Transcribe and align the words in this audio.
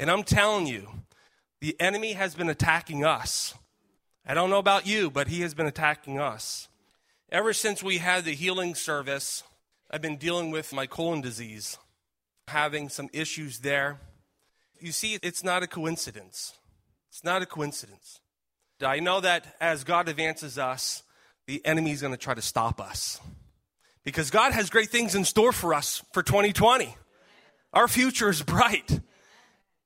And 0.00 0.10
I'm 0.10 0.22
telling 0.22 0.66
you, 0.66 0.88
the 1.60 1.78
enemy 1.78 2.14
has 2.14 2.34
been 2.34 2.48
attacking 2.48 3.04
us. 3.04 3.52
I 4.26 4.32
don't 4.32 4.48
know 4.48 4.58
about 4.58 4.86
you, 4.86 5.10
but 5.10 5.28
he 5.28 5.42
has 5.42 5.52
been 5.52 5.66
attacking 5.66 6.18
us. 6.18 6.68
Ever 7.30 7.52
since 7.52 7.82
we 7.82 7.98
had 7.98 8.24
the 8.24 8.32
healing 8.32 8.74
service, 8.74 9.42
I've 9.90 10.00
been 10.00 10.16
dealing 10.16 10.50
with 10.50 10.72
my 10.72 10.86
colon 10.86 11.20
disease, 11.20 11.76
having 12.48 12.88
some 12.88 13.10
issues 13.12 13.58
there. 13.58 14.00
You 14.80 14.90
see, 14.90 15.18
it's 15.22 15.44
not 15.44 15.62
a 15.62 15.66
coincidence. 15.66 16.54
It's 17.10 17.22
not 17.22 17.42
a 17.42 17.46
coincidence. 17.46 18.20
I 18.80 19.00
know 19.00 19.20
that 19.20 19.54
as 19.60 19.84
God 19.84 20.08
advances 20.08 20.56
us, 20.56 21.02
the 21.46 21.60
enemy 21.66 21.90
is 21.90 22.00
going 22.00 22.14
to 22.14 22.18
try 22.18 22.32
to 22.32 22.40
stop 22.40 22.80
us. 22.80 23.20
Because 24.02 24.30
God 24.30 24.52
has 24.54 24.70
great 24.70 24.88
things 24.88 25.14
in 25.14 25.26
store 25.26 25.52
for 25.52 25.74
us 25.74 26.02
for 26.14 26.22
2020. 26.22 26.96
Our 27.74 27.86
future 27.86 28.30
is 28.30 28.40
bright. 28.40 29.00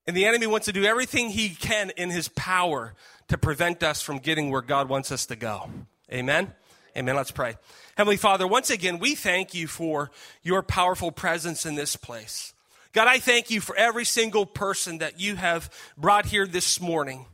And 0.06 0.16
the 0.16 0.26
enemy 0.26 0.46
wants 0.46 0.66
to 0.66 0.72
do 0.72 0.84
everything 0.84 1.30
he 1.30 1.50
can 1.50 1.90
in 1.90 2.10
his 2.10 2.28
power 2.28 2.94
to 3.28 3.38
prevent 3.38 3.82
us 3.82 4.02
from 4.02 4.18
getting 4.18 4.50
where 4.50 4.62
God 4.62 4.88
wants 4.88 5.10
us 5.10 5.26
to 5.26 5.36
go. 5.36 5.70
Amen? 6.12 6.52
Amen. 6.96 7.16
Let's 7.16 7.30
pray. 7.30 7.56
Heavenly 7.96 8.16
Father, 8.16 8.46
once 8.46 8.70
again, 8.70 8.98
we 8.98 9.14
thank 9.14 9.54
you 9.54 9.66
for 9.66 10.10
your 10.42 10.62
powerful 10.62 11.10
presence 11.10 11.64
in 11.64 11.74
this 11.74 11.96
place. 11.96 12.52
God, 12.92 13.08
I 13.08 13.18
thank 13.18 13.50
you 13.50 13.60
for 13.60 13.74
every 13.74 14.04
single 14.04 14.46
person 14.46 14.98
that 14.98 15.18
you 15.18 15.36
have 15.36 15.70
brought 15.96 16.26
here 16.26 16.46
this 16.46 16.80
morning. 16.80 17.26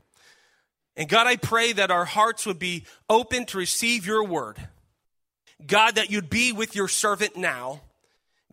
And 0.96 1.08
God, 1.08 1.26
I 1.26 1.36
pray 1.36 1.72
that 1.72 1.90
our 1.90 2.04
hearts 2.04 2.46
would 2.46 2.58
be 2.58 2.84
open 3.08 3.46
to 3.46 3.58
receive 3.58 4.06
your 4.06 4.24
word. 4.24 4.56
God, 5.66 5.96
that 5.96 6.10
you'd 6.10 6.30
be 6.30 6.52
with 6.52 6.74
your 6.74 6.88
servant 6.88 7.36
now. 7.36 7.82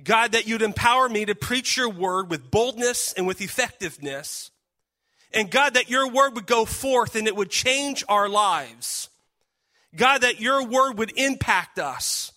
God, 0.04 0.34
that 0.34 0.48
you'd 0.48 0.62
empower 0.62 1.10
me 1.10 1.26
to 1.26 1.36
preach 1.36 1.76
your 1.76 1.90
word 1.90 2.30
with 2.30 2.52
boldness 2.52 3.14
and 3.14 3.26
with 3.26 3.42
effectiveness. 3.42 4.52
And 5.34 5.52
God, 5.52 5.74
that 5.74 5.90
your 5.90 6.10
word 6.10 6.36
would 6.36 6.46
go 6.46 6.66
forth 6.66 7.16
and 7.16 7.28
it 7.28 7.36
would 7.36 7.50
change 7.50 8.04
our 8.08 8.30
lives. 8.30 9.10
God, 9.96 10.22
that 10.22 10.40
your 10.40 10.66
word 10.66 10.98
would 10.98 11.18
impact 11.18 11.80
us. 11.80 12.32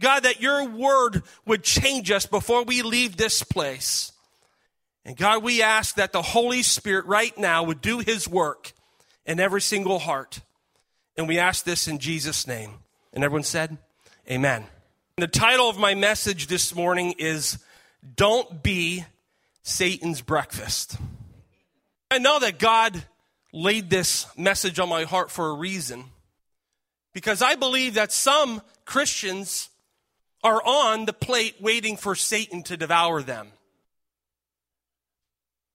God, 0.00 0.24
that 0.24 0.40
your 0.40 0.66
word 0.66 1.22
would 1.46 1.62
change 1.62 2.10
us 2.10 2.26
before 2.26 2.64
we 2.64 2.82
leave 2.82 3.16
this 3.16 3.42
place. 3.42 4.12
And 5.04 5.16
God, 5.16 5.42
we 5.42 5.62
ask 5.62 5.96
that 5.96 6.12
the 6.12 6.22
Holy 6.22 6.62
Spirit 6.62 7.06
right 7.06 7.36
now 7.36 7.64
would 7.64 7.80
do 7.80 7.98
his 7.98 8.28
work 8.28 8.72
in 9.26 9.38
every 9.38 9.60
single 9.60 9.98
heart. 9.98 10.40
And 11.16 11.28
we 11.28 11.38
ask 11.38 11.64
this 11.64 11.86
in 11.86 11.98
Jesus' 11.98 12.46
name. 12.46 12.74
And 13.12 13.22
everyone 13.22 13.44
said, 13.44 13.78
Amen. 14.30 14.64
The 15.18 15.26
title 15.26 15.68
of 15.68 15.76
my 15.76 15.94
message 15.94 16.46
this 16.46 16.74
morning 16.74 17.16
is 17.18 17.58
Don't 18.16 18.62
Be 18.62 19.04
Satan's 19.62 20.22
Breakfast. 20.22 20.96
I 22.10 22.16
know 22.16 22.38
that 22.38 22.58
God 22.58 23.04
laid 23.52 23.90
this 23.90 24.26
message 24.38 24.78
on 24.78 24.88
my 24.88 25.04
heart 25.04 25.30
for 25.30 25.50
a 25.50 25.52
reason 25.52 26.04
because 27.12 27.42
I 27.42 27.56
believe 27.56 27.94
that 27.94 28.10
some 28.10 28.62
Christians 28.86 29.68
are 30.42 30.62
on 30.64 31.04
the 31.04 31.12
plate 31.12 31.56
waiting 31.60 31.98
for 31.98 32.14
Satan 32.14 32.62
to 32.62 32.78
devour 32.78 33.20
them. 33.22 33.48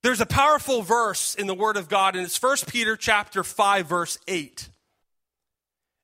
There's 0.02 0.19
a 0.19 0.25
powerful 0.25 0.81
verse 0.81 1.35
in 1.35 1.45
the 1.45 1.53
Word 1.53 1.77
of 1.77 1.89
God, 1.89 2.15
and 2.15 2.25
it's 2.25 2.41
1 2.41 2.58
Peter 2.69 2.97
chapter 2.97 3.43
5, 3.43 3.85
verse 3.85 4.17
8. 4.27 4.67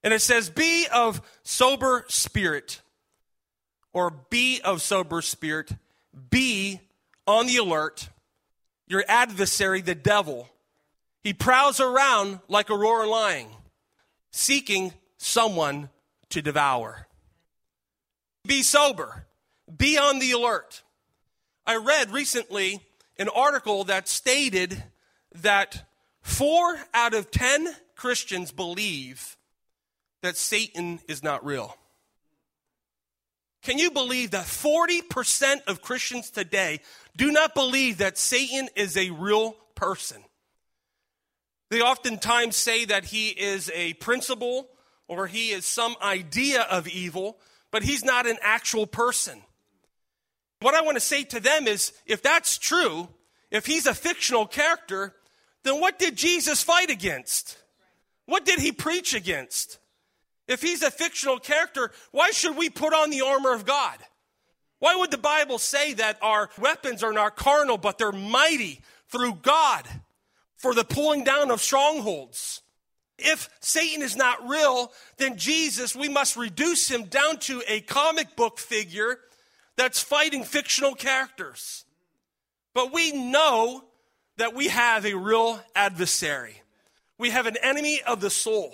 And 0.03 0.13
it 0.13 0.21
says, 0.21 0.51
Be 0.51 0.85
of 0.93 1.19
sober 1.41 2.05
spirit, 2.09 2.81
or 3.93 4.11
be 4.29 4.59
of 4.61 4.81
sober 4.81 5.21
spirit, 5.21 5.71
be 6.29 6.81
on 7.25 7.47
the 7.47 7.57
alert. 7.57 8.09
Your 8.87 9.05
adversary, 9.07 9.81
the 9.81 9.95
devil, 9.95 10.49
he 11.23 11.33
prowls 11.33 11.79
around 11.79 12.39
like 12.49 12.69
a 12.69 12.75
roaring 12.75 13.09
lion, 13.09 13.47
seeking 14.31 14.93
someone 15.17 15.89
to 16.29 16.41
devour. 16.41 17.07
Be 18.45 18.61
sober, 18.61 19.25
be 19.75 19.97
on 19.97 20.19
the 20.19 20.31
alert. 20.31 20.83
I 21.65 21.77
read 21.77 22.11
recently 22.11 22.81
an 23.17 23.29
article 23.29 23.85
that 23.85 24.09
stated 24.09 24.83
that 25.35 25.85
four 26.21 26.77
out 26.93 27.13
of 27.13 27.31
ten 27.31 27.73
Christians 27.95 28.51
believe 28.51 29.37
that 30.21 30.35
Satan 30.35 30.99
is 31.07 31.23
not 31.23 31.45
real. 31.45 31.77
Can 33.63 33.77
you 33.77 33.91
believe 33.91 34.31
that 34.31 34.45
40% 34.45 35.63
of 35.67 35.81
Christians 35.81 36.29
today 36.29 36.81
do 37.15 37.31
not 37.31 37.55
believe 37.55 37.99
that 37.99 38.17
Satan 38.17 38.67
is 38.75 38.97
a 38.97 39.09
real 39.11 39.53
person? 39.73 40.21
They 41.69 41.81
oftentimes 41.81 42.57
say 42.57 42.85
that 42.85 43.05
he 43.05 43.29
is 43.29 43.71
a 43.73 43.93
principle 43.93 44.67
or 45.07 45.27
he 45.27 45.51
is 45.51 45.65
some 45.65 45.95
idea 46.01 46.61
of 46.63 46.87
evil, 46.89 47.37
but 47.71 47.83
he's 47.83 48.03
not 48.03 48.27
an 48.27 48.37
actual 48.41 48.85
person. 48.85 49.41
What 50.59 50.75
I 50.75 50.81
want 50.81 50.97
to 50.97 51.01
say 51.01 51.23
to 51.23 51.39
them 51.39 51.67
is 51.67 51.93
if 52.05 52.21
that's 52.21 52.57
true, 52.57 53.07
if 53.49 53.65
he's 53.65 53.85
a 53.85 53.93
fictional 53.93 54.45
character, 54.45 55.15
then 55.63 55.79
what 55.79 55.99
did 55.99 56.17
Jesus 56.17 56.61
fight 56.61 56.89
against? 56.89 57.57
What 58.25 58.45
did 58.45 58.59
he 58.59 58.71
preach 58.73 59.13
against? 59.13 59.79
If 60.47 60.61
he's 60.61 60.83
a 60.83 60.91
fictional 60.91 61.39
character, 61.39 61.91
why 62.11 62.31
should 62.31 62.57
we 62.57 62.69
put 62.69 62.93
on 62.93 63.09
the 63.09 63.21
armor 63.21 63.53
of 63.53 63.65
God? 63.65 63.97
Why 64.79 64.95
would 64.95 65.11
the 65.11 65.17
Bible 65.17 65.59
say 65.59 65.93
that 65.93 66.17
our 66.21 66.49
weapons 66.59 67.03
are 67.03 67.13
not 67.13 67.37
carnal, 67.37 67.77
but 67.77 67.97
they're 67.97 68.11
mighty 68.11 68.81
through 69.07 69.35
God 69.35 69.87
for 70.57 70.73
the 70.73 70.83
pulling 70.83 71.23
down 71.23 71.51
of 71.51 71.61
strongholds? 71.61 72.61
If 73.17 73.49
Satan 73.61 74.01
is 74.01 74.17
not 74.17 74.47
real, 74.47 74.91
then 75.17 75.37
Jesus, 75.37 75.95
we 75.95 76.09
must 76.09 76.35
reduce 76.35 76.89
him 76.89 77.05
down 77.05 77.37
to 77.41 77.63
a 77.67 77.79
comic 77.81 78.35
book 78.35 78.59
figure 78.59 79.19
that's 79.77 80.01
fighting 80.01 80.43
fictional 80.43 80.95
characters. 80.95 81.85
But 82.73 82.91
we 82.91 83.11
know 83.11 83.85
that 84.37 84.53
we 84.53 84.67
have 84.67 85.05
a 85.05 85.13
real 85.13 85.61
adversary. 85.75 86.61
We 87.17 87.29
have 87.29 87.45
an 87.45 87.57
enemy 87.61 88.01
of 88.05 88.19
the 88.19 88.29
soul, 88.29 88.73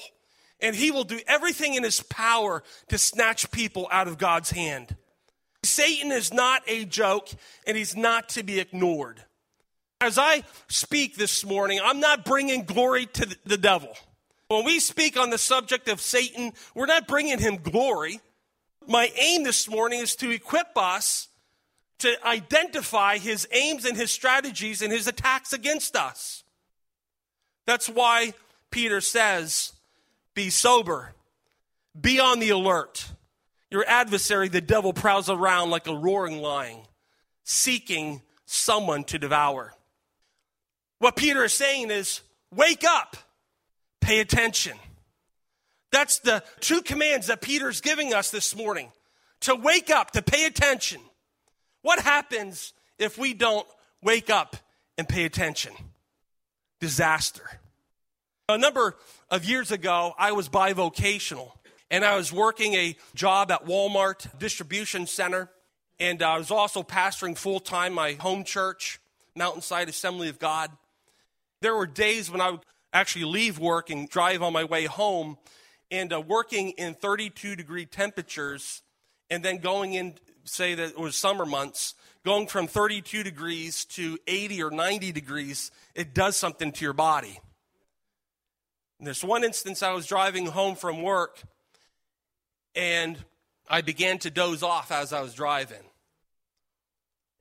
and 0.61 0.75
he 0.75 0.91
will 0.91 1.03
do 1.03 1.19
everything 1.27 1.73
in 1.73 1.83
his 1.83 2.01
power 2.01 2.63
to 2.89 2.97
snatch 2.97 3.51
people 3.51 3.87
out 3.91 4.07
of 4.07 4.17
God's 4.17 4.51
hand. 4.51 4.95
Satan 5.63 6.11
is 6.11 6.33
not 6.33 6.61
a 6.67 6.85
joke, 6.85 7.29
and 7.67 7.75
he's 7.75 7.95
not 7.95 8.29
to 8.29 8.43
be 8.43 8.59
ignored. 8.59 9.23
As 10.01 10.17
I 10.17 10.43
speak 10.69 11.15
this 11.15 11.45
morning, 11.45 11.79
I'm 11.83 11.99
not 11.99 12.23
bringing 12.23 12.63
glory 12.63 13.05
to 13.07 13.37
the 13.45 13.57
devil. 13.57 13.93
When 14.47 14.63
we 14.65 14.79
speak 14.79 15.17
on 15.17 15.29
the 15.29 15.37
subject 15.37 15.89
of 15.89 15.99
Satan, 15.99 16.53
we're 16.73 16.85
not 16.85 17.07
bringing 17.07 17.39
him 17.39 17.57
glory. 17.57 18.21
My 18.87 19.11
aim 19.19 19.43
this 19.43 19.69
morning 19.69 19.99
is 19.99 20.15
to 20.17 20.29
equip 20.29 20.77
us 20.77 21.27
to 21.99 22.15
identify 22.25 23.17
his 23.17 23.47
aims 23.51 23.85
and 23.85 23.95
his 23.95 24.09
strategies 24.09 24.81
and 24.81 24.91
his 24.91 25.07
attacks 25.07 25.53
against 25.53 25.95
us. 25.95 26.43
That's 27.65 27.89
why 27.89 28.33
Peter 28.71 29.01
says, 29.01 29.73
Be 30.39 30.49
sober, 30.49 31.11
be 31.99 32.21
on 32.21 32.39
the 32.39 32.51
alert. 32.51 33.05
Your 33.69 33.83
adversary, 33.85 34.47
the 34.47 34.61
devil, 34.61 34.93
prowls 34.93 35.29
around 35.29 35.69
like 35.69 35.85
a 35.85 35.93
roaring 35.93 36.41
lion, 36.41 36.79
seeking 37.43 38.21
someone 38.45 39.03
to 39.03 39.19
devour. 39.19 39.73
What 40.99 41.17
Peter 41.17 41.43
is 41.43 41.51
saying 41.51 41.91
is, 41.91 42.21
Wake 42.55 42.85
up 42.85 43.17
pay 43.99 44.21
attention. 44.21 44.77
That's 45.91 46.19
the 46.19 46.41
two 46.61 46.83
commands 46.83 47.27
that 47.27 47.41
Peter's 47.41 47.81
giving 47.81 48.13
us 48.13 48.31
this 48.31 48.55
morning 48.55 48.93
to 49.41 49.55
wake 49.55 49.89
up, 49.89 50.11
to 50.11 50.21
pay 50.21 50.45
attention. 50.45 51.01
What 51.81 51.99
happens 51.99 52.71
if 52.97 53.17
we 53.17 53.33
don't 53.33 53.67
wake 54.01 54.29
up 54.29 54.55
and 54.97 55.05
pay 55.05 55.25
attention? 55.25 55.73
Disaster. 56.79 57.58
A 58.49 58.57
number 58.57 58.95
of 59.29 59.45
years 59.45 59.71
ago, 59.71 60.15
I 60.17 60.31
was 60.31 60.49
bivocational 60.49 61.51
and 61.91 62.03
I 62.03 62.15
was 62.15 62.33
working 62.33 62.73
a 62.73 62.97
job 63.13 63.51
at 63.51 63.65
Walmart 63.65 64.39
distribution 64.39 65.05
center. 65.05 65.51
And 65.99 66.23
I 66.23 66.35
was 66.39 66.49
also 66.49 66.81
pastoring 66.81 67.37
full 67.37 67.59
time 67.59 67.93
my 67.93 68.13
home 68.13 68.43
church, 68.43 68.99
Mountainside 69.35 69.87
Assembly 69.87 70.29
of 70.29 70.39
God. 70.39 70.71
There 71.61 71.75
were 71.75 71.85
days 71.85 72.31
when 72.31 72.41
I 72.41 72.49
would 72.49 72.65
actually 72.91 73.25
leave 73.25 73.59
work 73.59 73.91
and 73.91 74.09
drive 74.09 74.41
on 74.41 74.51
my 74.51 74.63
way 74.63 74.85
home 74.85 75.37
and 75.91 76.11
uh, 76.11 76.19
working 76.19 76.71
in 76.71 76.95
32 76.95 77.55
degree 77.55 77.85
temperatures 77.85 78.81
and 79.29 79.45
then 79.45 79.59
going 79.59 79.93
in 79.93 80.15
say 80.43 80.73
that 80.73 80.89
it 80.89 80.99
was 80.99 81.15
summer 81.15 81.45
months 81.45 81.93
going 82.25 82.47
from 82.47 82.65
32 82.65 83.21
degrees 83.21 83.85
to 83.85 84.17
80 84.25 84.63
or 84.63 84.71
90 84.71 85.11
degrees 85.11 85.69
it 85.93 86.15
does 86.15 86.35
something 86.35 86.71
to 86.71 86.83
your 86.83 86.93
body 86.93 87.39
in 88.99 89.05
this 89.05 89.23
one 89.23 89.43
instance 89.43 89.83
i 89.83 89.91
was 89.91 90.05
driving 90.05 90.47
home 90.47 90.75
from 90.75 91.01
work 91.01 91.41
and 92.75 93.17
i 93.69 93.81
began 93.81 94.17
to 94.17 94.29
doze 94.29 94.63
off 94.63 94.91
as 94.91 95.13
i 95.13 95.21
was 95.21 95.33
driving 95.33 95.83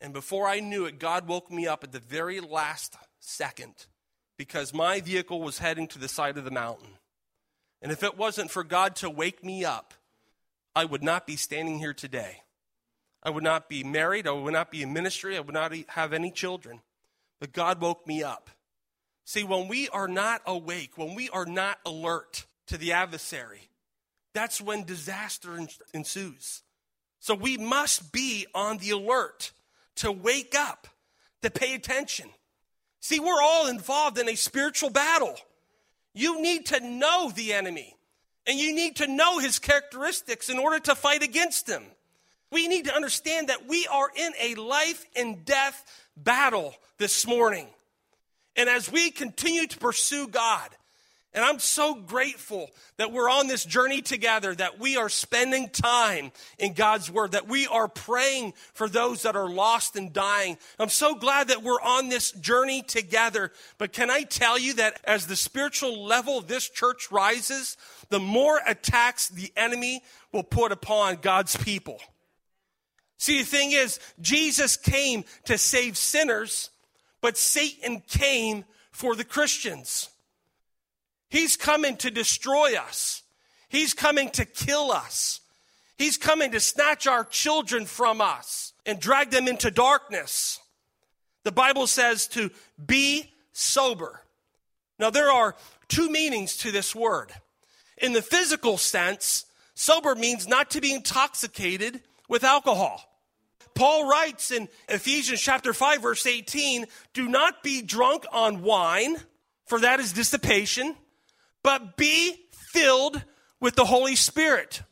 And 0.01 0.13
before 0.13 0.47
I 0.47 0.61
knew 0.61 0.85
it, 0.85 0.99
God 0.99 1.27
woke 1.27 1.51
me 1.51 1.67
up 1.67 1.83
at 1.83 1.93
the 1.93 1.99
very 1.99 2.41
last 2.41 2.97
second 3.21 3.87
because 4.37 4.73
my 4.73 5.01
vehicle 5.01 5.41
was 5.41 5.59
heading 5.59 5.89
to 5.89 5.99
the 5.99 6.09
side 6.09 6.39
of 6.39 6.45
the 6.45 6.51
mountain. 6.51 6.99
And 7.83 7.91
if 7.91 8.03
it 8.03 8.17
wasn't 8.17 8.51
for 8.51 8.65
God 8.65 8.95
to 8.97 9.11
wake 9.11 9.45
me 9.45 9.65
up, 9.65 9.95
I 10.75 10.85
would 10.85 11.03
not 11.03 11.27
be 11.27 11.37
standing 11.37 11.79
here 11.79 11.95
today. 11.95 12.43
I 13.23 13.31
would 13.31 13.43
not 13.43 13.69
be 13.69 13.83
married. 13.83 14.29
I 14.29 14.31
would 14.31 14.53
not 14.53 14.71
be 14.71 14.83
in 14.83 14.93
ministry. 14.93 15.37
I 15.37 15.41
would 15.41 15.55
not 15.55 15.75
have 15.89 16.13
any 16.13 16.31
children. 16.31 16.81
But 17.41 17.53
God 17.53 17.81
woke 17.81 18.07
me 18.07 18.23
up. 18.23 18.51
See, 19.29 19.45
when 19.45 19.69
we 19.69 19.91
are 19.91 20.09
not 20.09 20.41
awake, 20.47 20.97
when 20.97 21.15
we 21.15 21.29
are 21.29 21.45
not 21.45 21.77
alert 21.85 22.47
to 22.69 22.79
the 22.79 22.95
adversary, 22.95 23.69
that's 24.33 24.59
when 24.59 24.85
disaster 24.85 25.51
ensues. 25.93 26.63
So 27.21 27.35
we 27.35 27.59
must 27.59 28.11
be 28.11 28.47
on 28.55 28.79
the 28.79 28.93
alert 28.93 29.53
to 29.97 30.11
wake 30.11 30.55
up, 30.57 30.87
to 31.43 31.51
pay 31.51 31.75
attention. 31.75 32.31
See, 33.01 33.21
we're 33.21 33.43
all 33.43 33.67
involved 33.67 34.17
in 34.17 34.31
a 34.31 34.35
spiritual 34.35 34.89
battle. 34.89 35.37
You 36.15 36.41
need 36.41 36.65
to 36.69 36.81
know 36.81 37.31
the 37.31 37.53
enemy, 37.53 37.97
and 38.47 38.59
you 38.59 38.75
need 38.75 38.97
to 38.97 39.07
know 39.07 39.41
his 39.41 39.59
characteristics 39.59 40.49
in 40.49 40.59
order 40.59 40.79
to 40.81 40.95
fight 40.95 41.23
against 41.23 41.69
him. 41.69 41.83
We 42.51 42.67
need 42.67 42.87
to 42.87 42.97
understand 42.97 43.51
that 43.51 43.69
we 43.69 43.87
are 43.89 44.09
in 44.17 44.33
a 44.41 44.55
life 44.55 45.05
and 45.15 45.45
death 45.45 45.85
battle 46.17 46.75
this 46.97 47.27
morning. 47.27 47.69
And 48.59 48.69
as 48.69 48.91
we 48.91 49.11
continue 49.11 49.67
to 49.67 49.79
pursue 49.79 50.27
God, 50.29 50.69
and 51.33 51.45
I'm 51.45 51.61
so 51.61 51.95
grateful 51.95 52.71
that 52.97 53.13
we're 53.13 53.31
on 53.31 53.47
this 53.47 53.65
journey 53.65 54.03
together, 54.03 54.53
that 54.55 54.81
we 54.81 54.97
are 54.97 55.09
spending 55.09 55.69
time 55.69 56.33
in 56.59 56.73
God's 56.73 57.09
Word, 57.09 57.33
that 57.33 57.47
we 57.47 57.69
are 57.69 57.87
praying 57.87 58.55
for 58.75 58.89
those 58.89 59.23
that 59.23 59.37
are 59.37 59.49
lost 59.49 59.95
and 59.95 60.13
dying. 60.13 60.59
I'm 60.81 60.89
so 60.89 61.15
glad 61.15 61.49
that 61.49 61.63
we're 61.63 61.81
on 61.81 62.09
this 62.09 62.33
journey 62.33 62.83
together. 62.83 63.53
But 63.77 63.93
can 63.93 64.11
I 64.11 64.23
tell 64.23 64.59
you 64.59 64.75
that 64.75 65.01
as 65.05 65.29
the 65.29 65.37
spiritual 65.37 66.05
level 66.05 66.39
of 66.39 66.49
this 66.49 66.69
church 66.69 67.13
rises, 67.13 67.77
the 68.09 68.19
more 68.19 68.61
attacks 68.67 69.29
the 69.29 69.53
enemy 69.57 70.03
will 70.33 70.43
put 70.43 70.73
upon 70.73 71.17
God's 71.17 71.57
people. 71.57 72.01
See, 73.19 73.39
the 73.39 73.45
thing 73.45 73.71
is, 73.71 74.01
Jesus 74.21 74.77
came 74.77 75.25
to 75.45 75.59
save 75.59 75.97
sinners, 75.97 76.71
but 77.21 77.37
Satan 77.37 78.03
came 78.07 78.65
for 78.91 79.15
the 79.15 79.25
Christians. 79.25 80.11
He's 81.29 81.57
coming 81.57 81.97
to 81.99 82.11
destroy 82.11 82.75
us. 82.77 83.23
He's 83.69 83.95
coming 83.95 84.31
to 84.31 84.45
kill 84.45 84.91
us. 84.91 85.41
He's 85.97 86.17
coming 86.17 86.53
to 86.53 86.61
snatch 86.61 87.07
our 87.07 87.25
children 87.25 87.85
from 87.85 88.21
us 88.21 88.73
and 88.87 89.01
drag 89.01 89.31
them 89.31 89.49
into 89.49 89.71
darkness. 89.71 90.61
The 91.45 91.53
Bible 91.53 91.87
says 91.87 92.27
to 92.29 92.51
be 92.85 93.33
sober. 93.53 94.23
Now, 94.99 95.11
there 95.11 95.31
are 95.31 95.57
two 95.89 96.09
meanings 96.11 96.57
to 96.59 96.71
this 96.71 96.95
word. 96.95 97.33
In 97.99 98.13
the 98.13 98.23
physical 98.23 98.79
sense, 98.79 99.47
sober 99.75 100.15
means 100.15 100.47
not 100.47 100.71
to 100.71 100.81
be 100.81 100.95
intoxicated 100.95 102.01
with 102.29 102.45
alcohol. 102.45 103.08
Paul 103.79 104.09
writes 104.09 104.51
in 104.51 104.69
Ephesians 104.89 105.41
chapter 105.41 105.73
5 105.73 106.03
verse 106.03 106.27
18, 106.27 106.87
do 107.13 107.29
not 107.29 107.63
be 107.63 107.81
drunk 107.81 108.25
on 108.33 108.63
wine, 108.63 109.17
for 109.67 109.79
that 109.79 110.01
is 110.01 110.13
dissipation 110.13 110.97
but 111.63 111.97
be 111.97 112.35
filled 112.51 113.23
with 113.61 113.77
the 113.77 113.85
Holy 113.85 114.17
Spirit. 114.17 114.83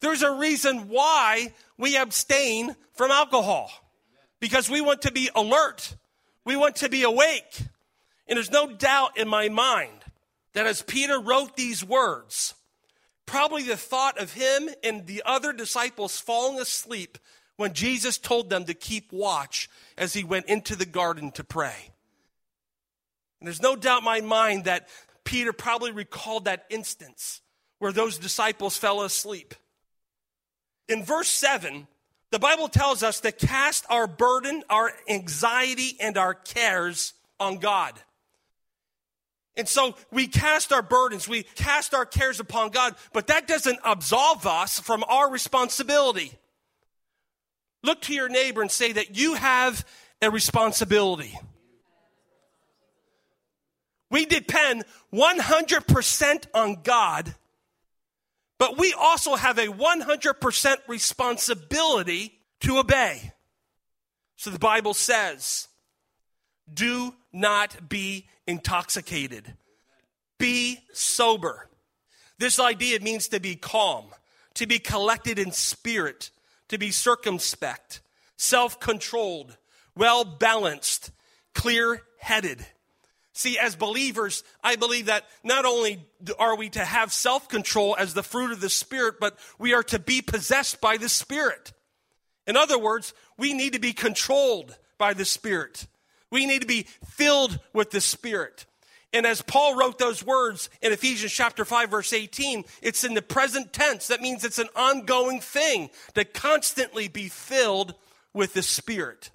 There's 0.00 0.22
a 0.22 0.32
reason 0.32 0.88
why 0.88 1.52
we 1.78 1.96
abstain 1.96 2.74
from 2.94 3.12
alcohol 3.12 3.70
because 4.40 4.68
we 4.68 4.80
want 4.80 5.02
to 5.02 5.12
be 5.12 5.30
alert, 5.32 5.94
we 6.44 6.56
want 6.56 6.76
to 6.76 6.88
be 6.88 7.04
awake. 7.04 7.60
And 8.26 8.36
there's 8.36 8.50
no 8.50 8.72
doubt 8.72 9.18
in 9.18 9.28
my 9.28 9.48
mind 9.48 10.02
that 10.52 10.66
as 10.66 10.82
Peter 10.82 11.20
wrote 11.20 11.56
these 11.56 11.84
words, 11.84 12.54
probably 13.24 13.62
the 13.62 13.76
thought 13.76 14.18
of 14.18 14.32
him 14.32 14.68
and 14.82 15.06
the 15.06 15.22
other 15.24 15.52
disciples 15.52 16.18
falling 16.18 16.58
asleep 16.58 17.18
when 17.56 17.72
Jesus 17.72 18.18
told 18.18 18.50
them 18.50 18.64
to 18.64 18.74
keep 18.74 19.12
watch 19.12 19.68
as 19.96 20.12
he 20.12 20.24
went 20.24 20.46
into 20.46 20.76
the 20.76 20.86
garden 20.86 21.30
to 21.32 21.44
pray. 21.44 21.90
And 23.40 23.46
there's 23.46 23.62
no 23.62 23.76
doubt 23.76 24.00
in 24.00 24.04
my 24.04 24.20
mind 24.20 24.64
that 24.64 24.88
Peter 25.24 25.52
probably 25.52 25.92
recalled 25.92 26.46
that 26.46 26.64
instance 26.70 27.40
where 27.78 27.92
those 27.92 28.18
disciples 28.18 28.76
fell 28.76 29.02
asleep. 29.02 29.54
In 30.88 31.04
verse 31.04 31.28
7, 31.28 31.86
the 32.30 32.38
Bible 32.38 32.68
tells 32.68 33.02
us 33.02 33.20
to 33.20 33.32
cast 33.32 33.84
our 33.88 34.06
burden, 34.06 34.62
our 34.68 34.92
anxiety, 35.08 35.96
and 36.00 36.18
our 36.18 36.34
cares 36.34 37.14
on 37.38 37.58
God. 37.58 37.94
And 39.56 39.68
so 39.68 39.94
we 40.10 40.26
cast 40.26 40.72
our 40.72 40.82
burdens, 40.82 41.28
we 41.28 41.44
cast 41.54 41.94
our 41.94 42.04
cares 42.04 42.40
upon 42.40 42.70
God, 42.70 42.96
but 43.12 43.28
that 43.28 43.46
doesn't 43.46 43.78
absolve 43.84 44.46
us 44.46 44.80
from 44.80 45.04
our 45.04 45.30
responsibility. 45.30 46.32
Look 47.84 48.00
to 48.02 48.14
your 48.14 48.30
neighbor 48.30 48.62
and 48.62 48.70
say 48.70 48.92
that 48.92 49.14
you 49.14 49.34
have 49.34 49.86
a 50.22 50.30
responsibility. 50.30 51.38
We 54.10 54.24
depend 54.24 54.84
100% 55.12 56.46
on 56.54 56.78
God, 56.82 57.34
but 58.58 58.78
we 58.78 58.94
also 58.98 59.34
have 59.34 59.58
a 59.58 59.66
100% 59.66 60.76
responsibility 60.88 62.38
to 62.60 62.78
obey. 62.78 63.32
So 64.36 64.48
the 64.48 64.58
Bible 64.58 64.94
says, 64.94 65.68
do 66.72 67.14
not 67.34 67.90
be 67.90 68.28
intoxicated, 68.46 69.52
be 70.38 70.78
sober. 70.94 71.68
This 72.38 72.58
idea 72.58 72.98
means 73.00 73.28
to 73.28 73.40
be 73.40 73.56
calm, 73.56 74.06
to 74.54 74.66
be 74.66 74.78
collected 74.78 75.38
in 75.38 75.52
spirit, 75.52 76.30
to 76.68 76.78
be 76.78 76.90
circumspect, 76.90 78.00
self 78.36 78.80
controlled, 78.80 79.56
well 79.96 80.24
balanced, 80.24 81.10
clear 81.54 82.02
headed. 82.18 82.64
See, 83.32 83.58
as 83.58 83.74
believers, 83.74 84.44
I 84.62 84.76
believe 84.76 85.06
that 85.06 85.24
not 85.42 85.64
only 85.64 86.06
are 86.38 86.56
we 86.56 86.70
to 86.70 86.84
have 86.84 87.12
self 87.12 87.48
control 87.48 87.96
as 87.98 88.14
the 88.14 88.22
fruit 88.22 88.52
of 88.52 88.60
the 88.60 88.70
Spirit, 88.70 89.16
but 89.20 89.36
we 89.58 89.74
are 89.74 89.82
to 89.84 89.98
be 89.98 90.22
possessed 90.22 90.80
by 90.80 90.96
the 90.96 91.08
Spirit. 91.08 91.72
In 92.46 92.56
other 92.56 92.78
words, 92.78 93.12
we 93.36 93.52
need 93.52 93.72
to 93.72 93.80
be 93.80 93.92
controlled 93.92 94.76
by 94.98 95.14
the 95.14 95.24
Spirit. 95.24 95.86
We 96.30 96.46
need 96.46 96.60
to 96.60 96.66
be 96.66 96.86
filled 97.04 97.58
with 97.72 97.90
the 97.90 98.00
Spirit. 98.00 98.66
And 99.14 99.26
as 99.26 99.42
Paul 99.42 99.76
wrote 99.76 99.96
those 99.96 100.26
words 100.26 100.68
in 100.82 100.92
Ephesians 100.92 101.32
chapter 101.32 101.64
5 101.64 101.88
verse 101.88 102.12
18, 102.12 102.64
it's 102.82 103.04
in 103.04 103.14
the 103.14 103.22
present 103.22 103.72
tense. 103.72 104.08
That 104.08 104.20
means 104.20 104.44
it's 104.44 104.58
an 104.58 104.68
ongoing 104.74 105.40
thing 105.40 105.90
to 106.14 106.24
constantly 106.24 107.06
be 107.06 107.28
filled 107.28 107.94
with 108.34 108.54
the 108.54 108.62
Spirit. 108.62 109.30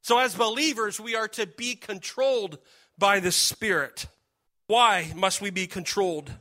So 0.00 0.18
as 0.18 0.36
believers, 0.36 1.00
we 1.00 1.16
are 1.16 1.26
to 1.28 1.46
be 1.46 1.74
controlled 1.74 2.58
by 2.96 3.18
the 3.18 3.32
Spirit. 3.32 4.06
Why 4.68 5.12
must 5.16 5.40
we 5.40 5.50
be 5.50 5.66
controlled 5.66 6.32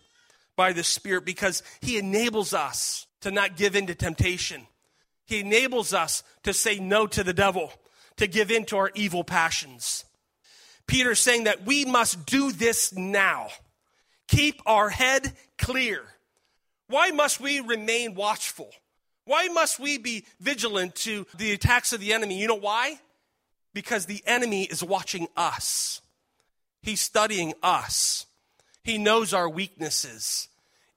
by 0.55 0.71
the 0.71 0.83
Spirit? 0.83 1.25
Because 1.25 1.63
He 1.81 1.97
enables 1.97 2.53
us 2.53 3.07
to 3.21 3.31
not 3.31 3.57
give 3.57 3.75
in 3.75 3.87
to 3.87 3.95
temptation. 3.95 4.67
He 5.25 5.39
enables 5.39 5.91
us 5.91 6.21
to 6.43 6.53
say 6.53 6.77
no 6.77 7.07
to 7.07 7.23
the 7.23 7.33
devil, 7.33 7.73
to 8.17 8.27
give 8.27 8.51
in 8.51 8.65
to 8.65 8.77
our 8.77 8.91
evil 8.93 9.23
passions. 9.23 10.05
Peter's 10.89 11.19
saying 11.19 11.43
that 11.43 11.67
we 11.67 11.85
must 11.85 12.25
do 12.25 12.51
this 12.51 12.91
now. 12.93 13.49
Keep 14.27 14.61
our 14.65 14.89
head 14.89 15.33
clear. 15.59 16.01
Why 16.87 17.11
must 17.11 17.39
we 17.39 17.59
remain 17.59 18.15
watchful? 18.15 18.71
Why 19.25 19.49
must 19.49 19.79
we 19.79 19.99
be 19.99 20.25
vigilant 20.39 20.95
to 20.95 21.27
the 21.37 21.51
attacks 21.51 21.93
of 21.93 21.99
the 22.01 22.11
enemy? 22.11 22.39
You 22.39 22.47
know 22.47 22.55
why? 22.55 22.99
Because 23.71 24.07
the 24.07 24.23
enemy 24.25 24.63
is 24.63 24.83
watching 24.83 25.27
us. 25.37 26.01
He's 26.81 27.01
studying 27.01 27.53
us. 27.61 28.25
He 28.83 28.97
knows 28.97 29.31
our 29.31 29.47
weaknesses. 29.47 30.47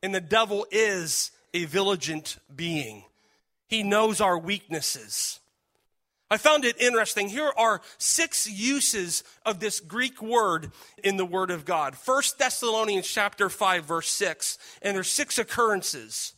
And 0.03 0.15
the 0.15 0.23
devil 0.23 0.67
is 0.71 1.33
a 1.53 1.67
vigilant 1.67 2.39
being. 2.55 3.05
He 3.69 3.83
knows 3.83 4.23
our 4.23 4.39
weaknesses. 4.39 5.39
I 6.33 6.39
found 6.39 6.65
it 6.65 6.81
interesting. 6.81 7.29
Here 7.29 7.53
are 7.59 7.83
six 7.99 8.49
uses 8.49 9.23
of 9.45 9.61
this 9.61 9.81
Greek 9.81 10.23
word 10.23 10.73
in 11.05 11.19
the 11.19 11.27
Word 11.27 11.51
of 11.51 11.67
God. 11.67 11.95
First 11.95 12.39
Thessalonians 12.39 13.07
chapter 13.07 13.51
5, 13.51 13.85
verse 13.85 14.09
6, 14.09 14.57
and 14.81 14.97
there's 14.97 15.11
six 15.11 15.39
occurrences. 15.39 16.33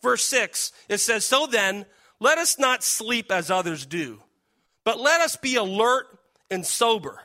Verse 0.00 0.24
6, 0.26 0.70
it 0.88 0.98
says, 0.98 1.26
So 1.26 1.48
then, 1.48 1.86
let 2.20 2.38
us 2.38 2.56
not 2.56 2.84
sleep 2.84 3.32
as 3.32 3.50
others 3.50 3.84
do, 3.84 4.20
but 4.84 5.00
let 5.00 5.20
us 5.20 5.34
be 5.34 5.56
alert 5.56 6.06
and 6.48 6.64
sober 6.64 7.18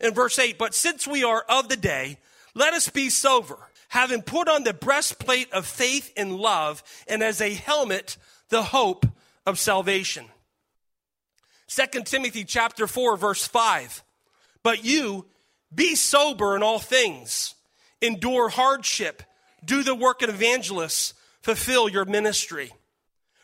in 0.00 0.14
verse 0.14 0.38
8, 0.38 0.56
but 0.56 0.74
since 0.74 1.06
we 1.06 1.24
are 1.24 1.44
of 1.46 1.68
the 1.68 1.76
day, 1.76 2.16
let 2.54 2.72
us 2.72 2.88
be 2.88 3.10
sober, 3.10 3.58
having 3.88 4.22
put 4.22 4.48
on 4.48 4.64
the 4.64 4.72
breastplate 4.72 5.52
of 5.52 5.66
faith 5.66 6.10
and 6.16 6.36
love, 6.36 6.82
and 7.06 7.22
as 7.22 7.42
a 7.42 7.52
helmet, 7.52 8.16
the 8.48 8.62
hope 8.62 9.04
of 9.44 9.58
salvation. 9.58 10.24
2 11.70 12.02
Timothy 12.02 12.44
chapter 12.44 12.88
4 12.88 13.16
verse 13.16 13.46
5. 13.46 14.02
But 14.62 14.84
you 14.84 15.26
be 15.72 15.94
sober 15.94 16.56
in 16.56 16.62
all 16.62 16.80
things, 16.80 17.54
endure 18.02 18.48
hardship, 18.48 19.22
do 19.64 19.84
the 19.84 19.94
work 19.94 20.22
of 20.22 20.30
evangelists, 20.30 21.14
fulfill 21.42 21.88
your 21.88 22.04
ministry. 22.04 22.72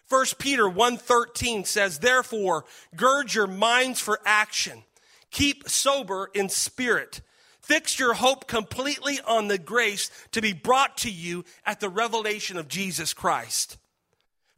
1 0.08 0.38
Peter 0.38 0.68
1:13 0.68 1.64
says, 1.64 2.00
"Therefore, 2.00 2.64
gird 2.96 3.32
your 3.32 3.46
minds 3.46 4.00
for 4.00 4.20
action. 4.24 4.84
Keep 5.30 5.68
sober 5.68 6.30
in 6.34 6.48
spirit. 6.48 7.20
Fix 7.60 7.98
your 7.98 8.14
hope 8.14 8.46
completely 8.46 9.20
on 9.20 9.48
the 9.48 9.58
grace 9.58 10.10
to 10.32 10.40
be 10.40 10.52
brought 10.52 10.96
to 10.98 11.10
you 11.10 11.44
at 11.64 11.80
the 11.80 11.88
revelation 11.88 12.56
of 12.56 12.68
Jesus 12.68 13.12
Christ." 13.12 13.76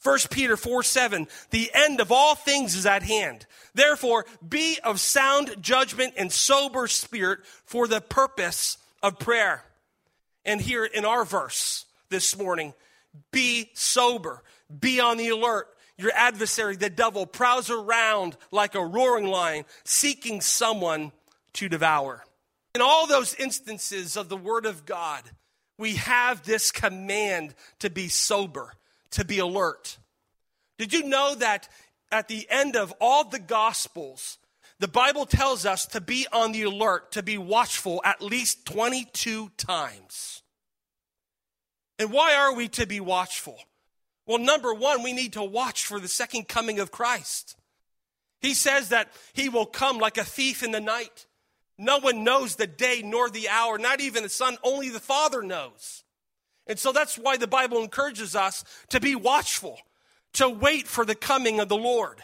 1 0.03 0.19
Peter 0.31 0.57
4 0.57 0.83
7, 0.83 1.27
the 1.51 1.71
end 1.75 2.01
of 2.01 2.13
all 2.13 2.35
things 2.35 2.75
is 2.75 2.87
at 2.87 3.03
hand. 3.03 3.47
Therefore, 3.75 4.27
be 4.47 4.79
of 4.85 5.01
sound 5.01 5.57
judgment 5.61 6.15
and 6.17 6.33
sober 6.33 6.87
spirit 6.87 7.41
for 7.65 7.89
the 7.89 8.01
purpose 8.01 8.79
of 9.03 9.19
prayer. 9.19 9.65
And 10.45 10.61
here 10.61 10.85
in 10.85 11.05
our 11.05 11.25
verse 11.25 11.85
this 12.11 12.39
morning, 12.39 12.75
be 13.33 13.71
sober, 13.75 14.43
be 14.79 15.01
on 15.01 15.17
the 15.17 15.29
alert. 15.29 15.69
Your 15.97 16.13
adversary, 16.15 16.77
the 16.77 16.91
devil, 16.91 17.27
prowls 17.27 17.71
around 17.71 18.37
like 18.53 18.77
a 18.77 18.85
roaring 18.85 19.27
lion, 19.27 19.65
seeking 19.85 20.41
someone 20.41 21.11
to 21.55 21.69
devour. 21.69 22.25
In 22.73 22.81
all 22.81 23.09
those 23.09 23.35
instances 23.35 24.17
of 24.17 24.29
the 24.29 24.37
Word 24.37 24.65
of 24.65 24.87
God, 24.87 25.25
we 25.77 25.97
have 25.97 26.45
this 26.45 26.71
command 26.71 27.57
to 27.81 27.91
be 27.91 28.07
sober 28.07 28.75
to 29.13 29.25
be 29.25 29.39
alert. 29.39 29.99
Did 30.79 30.93
you 30.93 31.05
know 31.05 31.35
that 31.35 31.69
at 32.11 32.29
the 32.29 32.47
end 32.49 32.77
of 32.77 32.95
all 33.01 33.25
the 33.25 33.39
Gospels, 33.39 34.39
the 34.79 34.89
Bible 34.89 35.27
tells 35.27 35.67
us 35.67 35.87
to 35.87 36.01
be 36.01 36.27
on 36.33 36.53
the 36.53 36.63
alert, 36.63 37.13
to 37.13 37.23
be 37.23 37.37
watchful 37.37 38.01
at 38.05 38.23
least 38.23 38.65
22 38.67 39.51
times? 39.57 40.43
And 41.99 42.13
why 42.13 42.35
are 42.35 42.55
we 42.55 42.69
to 42.69 42.87
be 42.87 43.01
watchful? 43.01 43.59
Well, 44.27 44.39
number 44.39 44.73
one, 44.73 45.03
we 45.03 45.13
need 45.13 45.33
to 45.33 45.43
watch 45.43 45.85
for 45.85 45.99
the 45.99 46.07
second 46.07 46.49
coming 46.49 46.79
of 46.79 46.93
Christ. 46.93 47.57
He 48.41 48.55
says 48.55 48.91
that 48.91 49.11
he 49.33 49.49
will 49.49 49.67
come 49.67 49.99
like 49.99 50.17
a 50.17 50.25
thief 50.25 50.63
in 50.63 50.71
the 50.71 50.81
night. 50.81 51.27
No 51.77 51.99
one 51.99 52.25
knows 52.25 52.57
the 52.57 52.67
day 52.67 53.03
nor 53.05 53.31
the 53.31 53.49
hour, 53.49 53.79
not 53.79 54.01
even 54.01 54.23
the 54.23 54.29
Son, 54.29 54.59
only 54.63 54.91
the 54.91 55.01
Father 55.01 55.43
knows. 55.43 56.05
And 56.69 56.79
so 56.79 56.93
that's 56.93 57.17
why 57.17 57.37
the 57.37 57.47
Bible 57.47 57.83
encourages 57.83 58.37
us 58.37 58.65
to 58.91 59.01
be 59.01 59.15
watchful, 59.15 59.79
to 60.35 60.49
wait 60.49 60.87
for 60.87 61.05
the 61.05 61.15
coming 61.15 61.61
of 61.61 61.69
the 61.69 61.77
Lord. 61.77 62.23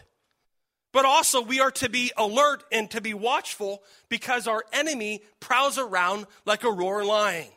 But 0.92 1.06
also, 1.06 1.42
we 1.42 1.58
are 1.58 1.72
to 1.72 1.88
be 1.88 2.12
alert 2.16 2.62
and 2.70 2.88
to 2.92 3.00
be 3.00 3.14
watchful 3.14 3.82
because 4.08 4.46
our 4.46 4.64
enemy 4.72 5.22
prowls 5.40 5.76
around 5.76 6.26
like 6.46 6.62
a 6.62 6.70
roaring 6.70 7.08
lion. 7.08 7.48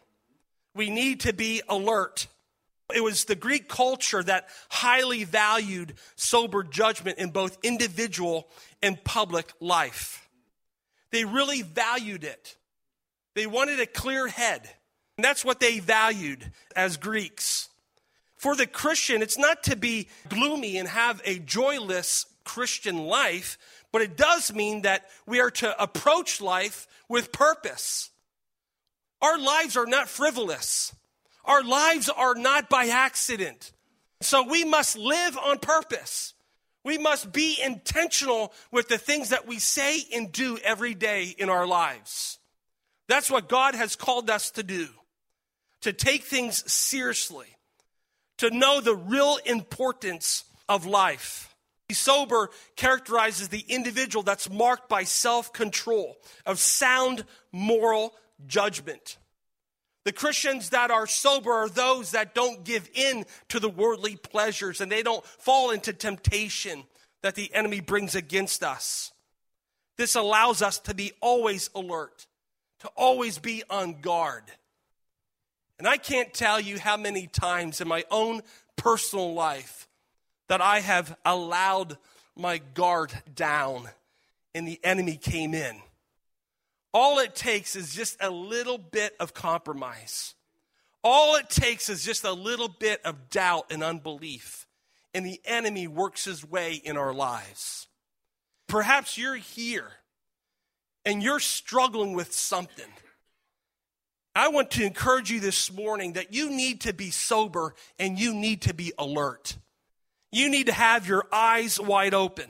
We 0.73 0.89
need 0.89 1.19
to 1.21 1.33
be 1.33 1.61
alert. 1.69 2.27
It 2.95 3.03
was 3.03 3.25
the 3.25 3.35
Greek 3.35 3.67
culture 3.67 4.23
that 4.23 4.47
highly 4.69 5.23
valued 5.23 5.93
sober 6.15 6.63
judgment 6.63 7.19
in 7.19 7.29
both 7.29 7.57
individual 7.61 8.47
and 8.81 9.03
public 9.03 9.51
life. 9.59 10.27
They 11.11 11.25
really 11.25 11.61
valued 11.61 12.23
it. 12.23 12.55
They 13.35 13.45
wanted 13.45 13.79
a 13.79 13.85
clear 13.85 14.27
head. 14.27 14.67
And 15.17 15.25
that's 15.25 15.43
what 15.43 15.59
they 15.59 15.79
valued 15.79 16.51
as 16.75 16.97
Greeks. 16.97 17.69
For 18.37 18.55
the 18.55 18.67
Christian, 18.67 19.23
it's 19.23 19.37
not 19.37 19.63
to 19.63 19.75
be 19.75 20.09
gloomy 20.29 20.77
and 20.77 20.87
have 20.87 21.21
a 21.25 21.39
joyless 21.39 22.27
Christian 22.43 22.97
life, 22.97 23.57
but 23.91 24.03
it 24.03 24.15
does 24.15 24.53
mean 24.53 24.83
that 24.83 25.05
we 25.25 25.39
are 25.39 25.49
to 25.51 25.81
approach 25.81 26.39
life 26.39 26.87
with 27.09 27.31
purpose. 27.31 28.11
Our 29.21 29.39
lives 29.39 29.75
are 29.75 29.87
not 29.87 30.07
frivolous. 30.07 30.95
Our 31.45 31.63
lives 31.63 32.09
are 32.09 32.35
not 32.35 32.69
by 32.69 32.87
accident. 32.87 33.71
So 34.21 34.43
we 34.43 34.63
must 34.63 34.97
live 34.97 35.35
on 35.37 35.57
purpose. 35.57 36.35
We 36.83 36.99
must 36.99 37.31
be 37.31 37.57
intentional 37.61 38.53
with 38.71 38.87
the 38.87 38.99
things 38.99 39.29
that 39.29 39.47
we 39.47 39.57
say 39.57 40.03
and 40.13 40.31
do 40.31 40.59
every 40.63 40.93
day 40.93 41.35
in 41.37 41.49
our 41.49 41.65
lives. 41.65 42.37
That's 43.07 43.31
what 43.31 43.49
God 43.49 43.73
has 43.73 43.95
called 43.95 44.29
us 44.29 44.51
to 44.51 44.63
do 44.63 44.89
to 45.81 45.93
take 45.93 46.23
things 46.23 46.69
seriously, 46.71 47.47
to 48.37 48.49
know 48.49 48.81
the 48.81 48.95
real 48.95 49.37
importance 49.45 50.43
of 50.67 50.85
life. 50.85 51.55
Be 51.87 51.95
sober 51.95 52.49
characterizes 52.75 53.47
the 53.47 53.63
individual 53.67 54.23
that's 54.23 54.49
marked 54.49 54.89
by 54.89 55.03
self 55.03 55.53
control, 55.53 56.17
of 56.45 56.59
sound 56.59 57.23
moral 57.51 58.13
judgment. 58.45 59.17
The 60.03 60.13
Christians 60.13 60.69
that 60.69 60.89
are 60.89 61.07
sober 61.07 61.51
are 61.51 61.69
those 61.69 62.11
that 62.11 62.33
don't 62.33 62.63
give 62.63 62.89
in 62.93 63.25
to 63.49 63.59
the 63.59 63.69
worldly 63.69 64.15
pleasures 64.15 64.79
and 64.79 64.89
they 64.89 65.03
don't 65.03 65.25
fall 65.25 65.71
into 65.71 65.91
temptation 65.91 66.83
that 67.23 67.35
the 67.35 67.53
enemy 67.53 67.81
brings 67.81 68.15
against 68.15 68.63
us. 68.63 69.11
This 69.97 70.15
allows 70.15 70.61
us 70.61 70.79
to 70.79 70.93
be 70.93 71.11
always 71.19 71.69
alert, 71.75 72.25
to 72.79 72.87
always 72.95 73.37
be 73.37 73.63
on 73.69 73.99
guard. 73.99 74.43
And 75.79 75.87
I 75.87 75.97
can't 75.97 76.33
tell 76.33 76.59
you 76.59 76.79
how 76.79 76.97
many 76.97 77.27
times 77.27 77.81
in 77.81 77.87
my 77.87 78.03
own 78.09 78.41
personal 78.75 79.33
life 79.33 79.87
that 80.47 80.61
I 80.61 80.79
have 80.79 81.15
allowed 81.25 81.97
my 82.35 82.57
guard 82.57 83.13
down 83.33 83.89
and 84.55 84.67
the 84.67 84.79
enemy 84.83 85.17
came 85.17 85.53
in. 85.53 85.81
All 86.93 87.19
it 87.19 87.35
takes 87.35 87.75
is 87.75 87.93
just 87.93 88.17
a 88.21 88.29
little 88.29 88.77
bit 88.77 89.15
of 89.19 89.33
compromise. 89.33 90.33
All 91.03 91.35
it 91.35 91.49
takes 91.49 91.89
is 91.89 92.03
just 92.03 92.23
a 92.23 92.31
little 92.31 92.69
bit 92.69 93.01
of 93.05 93.29
doubt 93.29 93.67
and 93.69 93.83
unbelief, 93.83 94.65
and 95.13 95.25
the 95.25 95.39
enemy 95.45 95.87
works 95.87 96.25
his 96.25 96.43
way 96.43 96.73
in 96.73 96.97
our 96.97 97.13
lives. 97.13 97.87
Perhaps 98.67 99.17
you're 99.17 99.35
here 99.35 99.91
and 101.05 101.21
you're 101.21 101.39
struggling 101.39 102.13
with 102.13 102.33
something. 102.33 102.91
I 104.37 104.49
want 104.49 104.69
to 104.71 104.85
encourage 104.85 105.31
you 105.31 105.39
this 105.39 105.73
morning 105.73 106.13
that 106.13 106.31
you 106.31 106.51
need 106.51 106.81
to 106.81 106.93
be 106.93 107.09
sober 107.09 107.73
and 107.97 108.19
you 108.19 108.35
need 108.35 108.61
to 108.61 108.73
be 108.75 108.93
alert. 108.99 109.57
You 110.31 110.47
need 110.47 110.67
to 110.67 110.73
have 110.73 111.07
your 111.07 111.25
eyes 111.33 111.79
wide 111.79 112.13
open. 112.13 112.45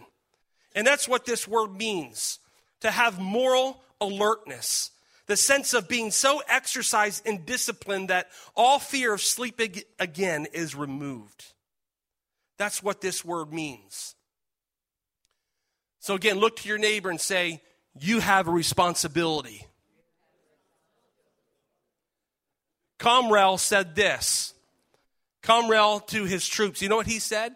And 0.75 0.85
that's 0.85 1.07
what 1.07 1.25
this 1.25 1.47
word 1.47 1.71
means 1.71 2.39
to 2.81 2.91
have 2.91 3.21
moral 3.21 3.81
alertness, 4.01 4.91
the 5.27 5.37
sense 5.37 5.73
of 5.73 5.87
being 5.87 6.11
so 6.11 6.41
exercised 6.49 7.25
and 7.25 7.45
disciplined 7.45 8.09
that 8.09 8.27
all 8.53 8.79
fear 8.79 9.13
of 9.13 9.21
sleeping 9.21 9.81
again 9.97 10.45
is 10.51 10.75
removed. 10.75 11.53
That's 12.57 12.83
what 12.83 12.99
this 12.99 13.23
word 13.23 13.53
means. 13.53 14.13
So, 16.01 16.15
again, 16.15 16.37
look 16.37 16.57
to 16.57 16.67
your 16.67 16.79
neighbor 16.79 17.09
and 17.09 17.21
say, 17.21 17.61
You 17.97 18.19
have 18.19 18.49
a 18.49 18.51
responsibility. 18.51 19.65
Cromwell 22.99 23.57
said 23.57 23.95
this. 23.95 24.53
Cromwell 25.43 25.99
to 26.01 26.25
his 26.25 26.47
troops, 26.47 26.81
you 26.81 26.89
know 26.89 26.97
what 26.97 27.07
he 27.07 27.19
said? 27.19 27.55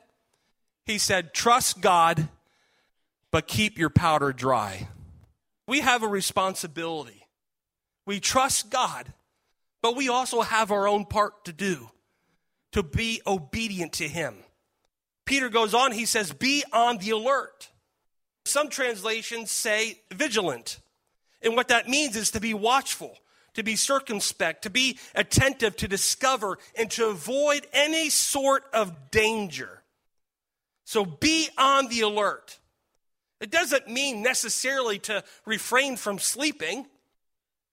He 0.86 0.98
said, 0.98 1.34
Trust 1.34 1.82
God, 1.82 2.28
but 3.32 3.48
keep 3.48 3.78
your 3.78 3.90
powder 3.90 4.34
dry. 4.34 4.88
We 5.68 5.82
have 5.82 6.04
a 6.04 6.08
responsibility. 6.08 7.28
We 8.06 8.20
trust 8.20 8.70
God, 8.70 9.14
but 9.82 9.96
we 9.96 10.10
also 10.10 10.42
have 10.42 10.72
our 10.72 10.88
own 10.88 11.06
part 11.06 11.46
to 11.46 11.54
do 11.54 11.90
to 12.72 12.84
be 12.84 13.22
obedient 13.28 13.94
to 13.94 14.08
Him. 14.08 14.36
Peter 15.26 15.50
goes 15.50 15.74
on, 15.74 15.92
he 15.92 16.06
says, 16.06 16.34
Be 16.34 16.64
on 16.74 16.98
the 16.98 17.12
alert. 17.12 17.70
Some 18.46 18.70
translations 18.70 19.52
say 19.52 20.02
vigilant. 20.12 20.80
And 21.42 21.56
what 21.56 21.70
that 21.70 21.88
means 21.88 22.16
is 22.16 22.32
to 22.32 22.40
be 22.40 22.54
watchful, 22.54 23.18
to 23.54 23.64
be 23.64 23.76
circumspect, 23.76 24.64
to 24.64 24.70
be 24.70 24.98
attentive, 25.16 25.76
to 25.78 25.88
discover, 25.88 26.58
and 26.76 26.90
to 26.92 27.08
avoid 27.08 27.68
any 27.74 28.10
sort 28.10 28.64
of 28.74 29.12
danger. 29.12 29.82
So 30.86 31.06
be 31.06 31.50
on 31.58 31.88
the 31.88 32.02
alert. 32.02 32.60
It 33.40 33.50
doesn't 33.50 33.90
mean 33.90 34.22
necessarily 34.22 35.00
to 35.00 35.24
refrain 35.46 35.98
from 35.98 36.20
sleeping. 36.20 36.86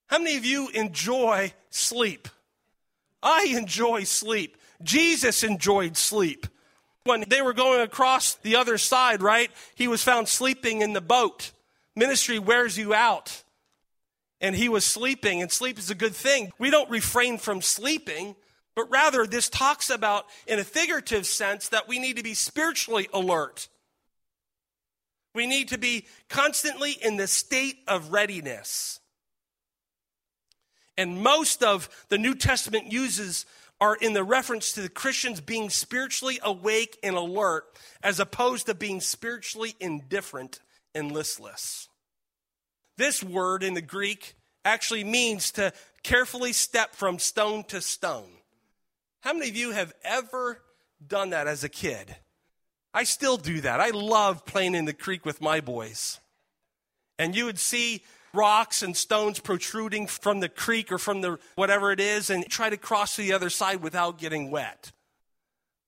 How 0.06 0.18
many 0.18 0.36
of 0.36 0.44
you 0.44 0.68
enjoy 0.70 1.52
sleep? 1.70 2.28
I 3.22 3.54
enjoy 3.56 4.04
sleep. 4.04 4.56
Jesus 4.82 5.42
enjoyed 5.42 5.96
sleep. 5.96 6.46
When 7.04 7.24
they 7.28 7.42
were 7.42 7.52
going 7.52 7.80
across 7.80 8.34
the 8.34 8.56
other 8.56 8.78
side, 8.78 9.22
right, 9.22 9.50
he 9.74 9.88
was 9.88 10.02
found 10.02 10.28
sleeping 10.28 10.82
in 10.82 10.92
the 10.92 11.00
boat. 11.00 11.52
Ministry 11.94 12.38
wears 12.38 12.78
you 12.78 12.94
out 12.94 13.42
and 14.40 14.54
he 14.54 14.68
was 14.68 14.84
sleeping, 14.84 15.42
and 15.42 15.50
sleep 15.50 15.78
is 15.78 15.90
a 15.90 15.94
good 15.94 16.14
thing. 16.14 16.52
We 16.58 16.70
don't 16.70 16.90
refrain 16.90 17.38
from 17.38 17.60
sleeping, 17.60 18.36
but 18.76 18.90
rather 18.90 19.26
this 19.26 19.48
talks 19.48 19.90
about, 19.90 20.26
in 20.46 20.58
a 20.58 20.64
figurative 20.64 21.26
sense, 21.26 21.68
that 21.70 21.88
we 21.88 21.98
need 21.98 22.16
to 22.16 22.22
be 22.22 22.34
spiritually 22.34 23.08
alert. 23.12 23.68
We 25.34 25.46
need 25.46 25.68
to 25.68 25.78
be 25.78 26.06
constantly 26.28 26.92
in 26.92 27.16
the 27.16 27.26
state 27.26 27.78
of 27.86 28.12
readiness. 28.12 29.00
And 30.96 31.22
most 31.22 31.62
of 31.62 31.88
the 32.08 32.18
New 32.18 32.34
Testament 32.34 32.92
uses 32.92 33.46
are 33.80 33.94
in 33.94 34.12
the 34.12 34.24
reference 34.24 34.72
to 34.72 34.80
the 34.80 34.88
Christians 34.88 35.40
being 35.40 35.70
spiritually 35.70 36.40
awake 36.42 36.98
and 37.02 37.14
alert 37.14 37.64
as 38.02 38.18
opposed 38.18 38.66
to 38.66 38.74
being 38.74 39.00
spiritually 39.00 39.76
indifferent 39.78 40.60
and 40.94 41.12
listless. 41.12 41.87
This 42.98 43.22
word 43.22 43.62
in 43.62 43.74
the 43.74 43.80
Greek 43.80 44.34
actually 44.64 45.04
means 45.04 45.52
to 45.52 45.72
carefully 46.02 46.52
step 46.52 46.94
from 46.94 47.20
stone 47.20 47.62
to 47.68 47.80
stone. 47.80 48.28
How 49.20 49.32
many 49.32 49.48
of 49.48 49.56
you 49.56 49.70
have 49.70 49.94
ever 50.02 50.60
done 51.04 51.30
that 51.30 51.46
as 51.46 51.62
a 51.62 51.68
kid? 51.68 52.14
I 52.92 53.04
still 53.04 53.36
do 53.36 53.60
that. 53.60 53.78
I 53.80 53.90
love 53.90 54.44
playing 54.44 54.74
in 54.74 54.84
the 54.84 54.92
creek 54.92 55.24
with 55.24 55.40
my 55.40 55.60
boys. 55.60 56.18
And 57.20 57.36
you 57.36 57.44
would 57.44 57.60
see 57.60 58.02
rocks 58.34 58.82
and 58.82 58.96
stones 58.96 59.38
protruding 59.38 60.08
from 60.08 60.40
the 60.40 60.48
creek 60.48 60.90
or 60.90 60.98
from 60.98 61.20
the 61.20 61.38
whatever 61.54 61.92
it 61.92 62.00
is 62.00 62.30
and 62.30 62.48
try 62.48 62.68
to 62.68 62.76
cross 62.76 63.14
to 63.14 63.22
the 63.22 63.32
other 63.32 63.50
side 63.50 63.80
without 63.80 64.18
getting 64.18 64.50
wet. 64.50 64.90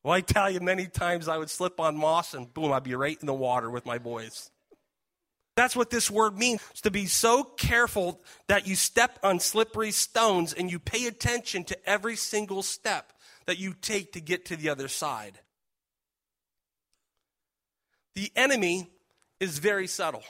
Well, 0.05 0.15
I 0.15 0.21
tell 0.21 0.49
you, 0.49 0.61
many 0.61 0.87
times 0.87 1.27
I 1.27 1.39
would 1.39 1.51
slip 1.51 1.81
on 1.81 1.97
moss 1.97 2.35
and 2.35 2.53
boom, 2.55 2.73
I'd 2.73 2.85
be 2.85 2.95
right 2.95 3.19
in 3.21 3.27
the 3.27 3.35
water 3.35 3.69
with 3.69 3.85
my 3.85 3.99
boys. 3.99 4.51
That's 5.61 5.77
what 5.77 5.91
this 5.91 6.11
word 6.11 6.39
means 6.39 6.63
to 6.85 6.91
be 6.91 7.05
so 7.05 7.45
careful 7.45 8.23
that 8.47 8.67
you 8.67 8.75
step 8.75 9.19
on 9.23 9.41
slippery 9.41 9.91
stones 9.91 10.55
and 10.55 10.71
you 10.71 10.79
pay 10.79 11.07
attention 11.07 11.65
to 11.65 11.77
every 11.87 12.17
single 12.17 12.63
step 12.63 13.13
that 13.45 13.59
you 13.59 13.75
take 13.75 14.15
to 14.15 14.23
get 14.23 14.47
to 14.47 14.57
the 14.57 14.71
other 14.71 14.89
side. 14.89 15.39
The 18.15 18.33
enemy 18.35 18.89
is 19.39 19.59
very 19.59 19.87
subtle. 19.87 20.23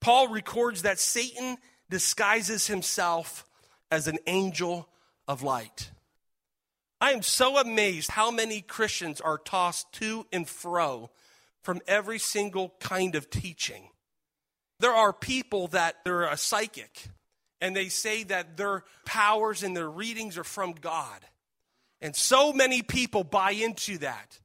Paul 0.00 0.28
records 0.28 0.82
that 0.82 1.00
Satan 1.00 1.56
disguises 1.90 2.68
himself 2.68 3.44
as 3.90 4.06
an 4.06 4.18
angel 4.28 4.88
of 5.26 5.42
light. 5.42 5.90
I 7.00 7.10
am 7.10 7.22
so 7.22 7.58
amazed 7.58 8.12
how 8.12 8.30
many 8.30 8.60
Christians 8.60 9.20
are 9.20 9.38
tossed 9.38 9.92
to 9.94 10.24
and 10.32 10.48
fro 10.48 11.10
from 11.62 11.80
every 11.88 12.20
single 12.20 12.74
kind 12.78 13.16
of 13.16 13.28
teaching. 13.28 13.88
There 14.80 14.92
are 14.92 15.12
people 15.12 15.68
that 15.68 15.96
they're 16.04 16.24
a 16.24 16.36
psychic 16.36 17.08
and 17.60 17.74
they 17.74 17.88
say 17.88 18.24
that 18.24 18.56
their 18.56 18.84
powers 19.04 19.62
and 19.62 19.76
their 19.76 19.88
readings 19.88 20.36
are 20.36 20.44
from 20.44 20.72
God. 20.72 21.20
And 22.00 22.14
so 22.14 22.52
many 22.52 22.82
people 22.82 23.24
buy 23.24 23.52
into 23.52 23.98
that, 23.98 24.38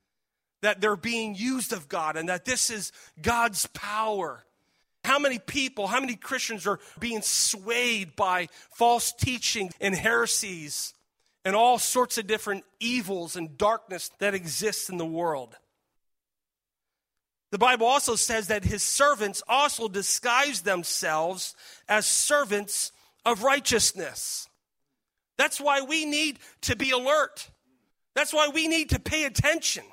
that 0.62 0.79
they're 0.79 0.95
being 0.95 1.36
used 1.36 1.74
of 1.74 1.89
God 1.89 2.15
and 2.15 2.29
that 2.29 2.45
this 2.45 2.69
is 2.69 2.91
God's 3.21 3.65
power. 3.67 4.43
How 5.03 5.19
many 5.19 5.39
people, 5.39 5.88
how 5.88 6.00
many 6.00 6.15
Christians 6.15 6.67
are 6.67 6.79
being 7.00 7.21
swayed 7.21 8.15
by 8.15 8.48
false 8.71 9.12
teaching 9.12 9.71
and 9.81 9.95
heresies 9.95 10.93
and 11.43 11.55
all 11.55 11.79
sorts 11.79 12.17
of 12.17 12.27
different 12.27 12.63
evils 12.79 13.36
and 13.36 13.57
darkness 13.57 14.12
that 14.19 14.33
exists 14.33 14.89
in 14.89 14.98
the 14.98 15.05
world? 15.05 15.57
The 17.51 17.57
Bible 17.57 17.87
also 17.87 18.15
says 18.15 18.47
that 18.47 18.63
his 18.63 18.83
servants 18.83 19.41
also 19.47 19.87
disguise 19.87 20.61
themselves 20.61 21.55
as 21.87 22.05
servants 22.05 22.91
of 23.25 23.43
righteousness. 23.43 24.47
That's 25.37 25.59
why 25.59 25.81
we 25.81 26.05
need 26.05 26.39
to 26.61 26.75
be 26.75 26.91
alert. 26.91 27.49
That's 28.13 28.33
why 28.33 28.49
we 28.49 28.67
need 28.67 28.91
to 28.91 28.99
pay 28.99 29.23
attention. 29.23 29.83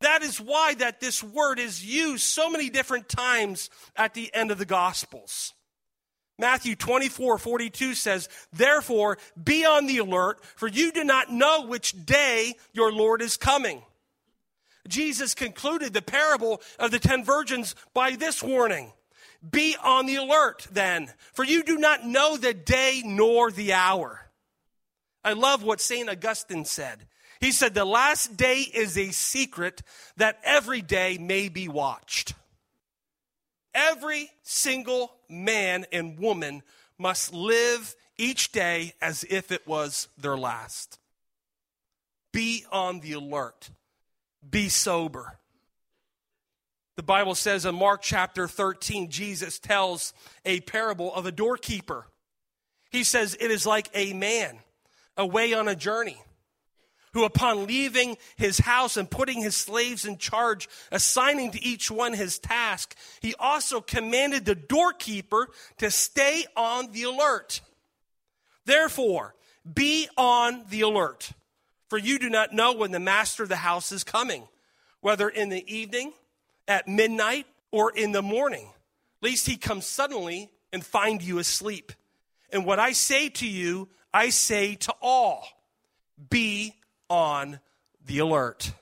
That 0.00 0.22
is 0.22 0.40
why 0.40 0.74
that 0.74 1.00
this 1.00 1.22
word 1.22 1.58
is 1.58 1.84
used 1.84 2.24
so 2.24 2.50
many 2.50 2.70
different 2.70 3.08
times 3.08 3.68
at 3.96 4.14
the 4.14 4.32
end 4.34 4.50
of 4.50 4.58
the 4.58 4.64
Gospels. 4.64 5.54
Matthew 6.38 6.76
24, 6.76 7.38
42 7.38 7.94
says, 7.94 8.28
Therefore, 8.52 9.18
be 9.42 9.64
on 9.64 9.86
the 9.86 9.98
alert, 9.98 10.44
for 10.56 10.68
you 10.68 10.92
do 10.92 11.02
not 11.02 11.32
know 11.32 11.66
which 11.66 12.06
day 12.06 12.54
your 12.72 12.92
Lord 12.92 13.22
is 13.22 13.36
coming. 13.36 13.82
Jesus 14.88 15.34
concluded 15.34 15.92
the 15.92 16.02
parable 16.02 16.60
of 16.78 16.90
the 16.90 16.98
ten 16.98 17.24
virgins 17.24 17.74
by 17.94 18.12
this 18.12 18.42
warning 18.42 18.92
Be 19.48 19.76
on 19.82 20.06
the 20.06 20.16
alert 20.16 20.66
then, 20.70 21.12
for 21.32 21.44
you 21.44 21.62
do 21.62 21.78
not 21.78 22.06
know 22.06 22.36
the 22.36 22.54
day 22.54 23.02
nor 23.04 23.50
the 23.50 23.72
hour. 23.72 24.28
I 25.24 25.34
love 25.34 25.62
what 25.62 25.80
St. 25.80 26.08
Augustine 26.08 26.64
said. 26.64 27.06
He 27.40 27.52
said, 27.52 27.74
The 27.74 27.84
last 27.84 28.36
day 28.36 28.60
is 28.60 28.96
a 28.96 29.10
secret 29.10 29.82
that 30.16 30.40
every 30.42 30.82
day 30.82 31.18
may 31.18 31.48
be 31.48 31.68
watched. 31.68 32.34
Every 33.74 34.30
single 34.42 35.12
man 35.28 35.86
and 35.92 36.18
woman 36.18 36.62
must 36.98 37.32
live 37.32 37.94
each 38.16 38.50
day 38.50 38.94
as 39.00 39.24
if 39.30 39.52
it 39.52 39.66
was 39.66 40.08
their 40.18 40.36
last. 40.36 40.98
Be 42.32 42.64
on 42.72 43.00
the 43.00 43.12
alert, 43.12 43.70
be 44.48 44.68
sober. 44.68 45.38
The 46.96 47.02
Bible 47.02 47.34
says 47.34 47.64
in 47.64 47.74
Mark 47.74 48.02
chapter 48.02 48.48
13, 48.48 49.10
Jesus 49.10 49.58
tells 49.58 50.12
a 50.44 50.60
parable 50.60 51.14
of 51.14 51.26
a 51.26 51.32
doorkeeper. 51.32 52.06
He 52.90 53.04
says, 53.04 53.36
It 53.40 53.50
is 53.50 53.66
like 53.66 53.88
a 53.94 54.12
man 54.14 54.58
away 55.16 55.54
on 55.54 55.68
a 55.68 55.76
journey 55.76 56.20
who, 57.12 57.24
upon 57.24 57.66
leaving 57.66 58.16
his 58.36 58.58
house 58.58 58.96
and 58.96 59.10
putting 59.10 59.40
his 59.40 59.56
slaves 59.56 60.04
in 60.04 60.18
charge, 60.18 60.68
assigning 60.90 61.50
to 61.52 61.64
each 61.64 61.90
one 61.90 62.14
his 62.14 62.38
task, 62.38 62.96
he 63.20 63.34
also 63.38 63.80
commanded 63.80 64.44
the 64.44 64.54
doorkeeper 64.54 65.48
to 65.78 65.90
stay 65.90 66.44
on 66.56 66.92
the 66.92 67.04
alert. 67.04 67.60
Therefore, 68.64 69.34
be 69.72 70.08
on 70.16 70.64
the 70.70 70.82
alert, 70.82 71.32
for 71.88 71.98
you 71.98 72.18
do 72.18 72.30
not 72.30 72.52
know 72.52 72.72
when 72.74 72.90
the 72.90 73.00
master 73.00 73.42
of 73.42 73.48
the 73.48 73.56
house 73.56 73.92
is 73.92 74.04
coming, 74.04 74.46
whether 75.00 75.28
in 75.28 75.48
the 75.48 75.64
evening, 75.72 76.12
at 76.66 76.86
midnight, 76.86 77.46
or 77.70 77.90
in 77.90 78.12
the 78.12 78.22
morning, 78.22 78.68
lest 79.22 79.46
he 79.46 79.56
come 79.56 79.80
suddenly 79.80 80.50
and 80.72 80.84
find 80.84 81.22
you 81.22 81.38
asleep. 81.38 81.92
And 82.50 82.64
what 82.64 82.78
I 82.78 82.92
say 82.92 83.28
to 83.28 83.46
you, 83.46 83.88
I 84.12 84.30
say 84.30 84.74
to 84.76 84.94
all 85.02 85.46
be 86.30 86.74
on 87.08 87.60
the 88.04 88.18
alert. 88.18 88.72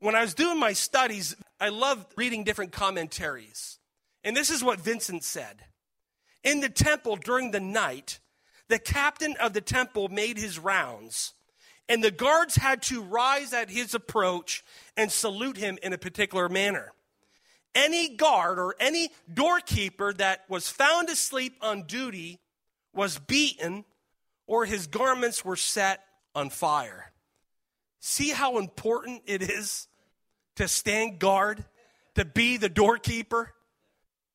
When 0.00 0.14
I 0.14 0.22
was 0.22 0.34
doing 0.34 0.58
my 0.58 0.72
studies, 0.72 1.36
I 1.60 1.68
loved 1.68 2.12
reading 2.16 2.44
different 2.44 2.72
commentaries. 2.72 3.78
And 4.24 4.36
this 4.36 4.50
is 4.50 4.62
what 4.62 4.80
Vincent 4.80 5.24
said 5.24 5.64
In 6.44 6.60
the 6.60 6.68
temple 6.68 7.16
during 7.16 7.50
the 7.50 7.60
night, 7.60 8.18
the 8.68 8.78
captain 8.78 9.34
of 9.40 9.52
the 9.52 9.60
temple 9.60 10.08
made 10.08 10.38
his 10.38 10.58
rounds, 10.58 11.34
and 11.88 12.02
the 12.02 12.10
guards 12.10 12.56
had 12.56 12.82
to 12.82 13.02
rise 13.02 13.52
at 13.52 13.70
his 13.70 13.94
approach 13.94 14.64
and 14.96 15.10
salute 15.10 15.56
him 15.56 15.78
in 15.82 15.92
a 15.92 15.98
particular 15.98 16.48
manner. 16.48 16.92
Any 17.74 18.16
guard 18.16 18.58
or 18.58 18.74
any 18.78 19.10
doorkeeper 19.32 20.12
that 20.14 20.44
was 20.48 20.68
found 20.68 21.08
asleep 21.08 21.54
on 21.60 21.84
duty 21.86 22.38
was 22.94 23.18
beaten 23.18 23.84
or 24.46 24.64
his 24.64 24.86
garments 24.86 25.44
were 25.44 25.56
set 25.56 26.04
on 26.34 26.50
fire. 26.50 27.12
See 28.00 28.30
how 28.30 28.58
important 28.58 29.22
it 29.26 29.42
is 29.42 29.86
to 30.56 30.68
stand 30.68 31.18
guard, 31.18 31.64
to 32.14 32.24
be 32.24 32.56
the 32.56 32.68
doorkeeper? 32.68 33.54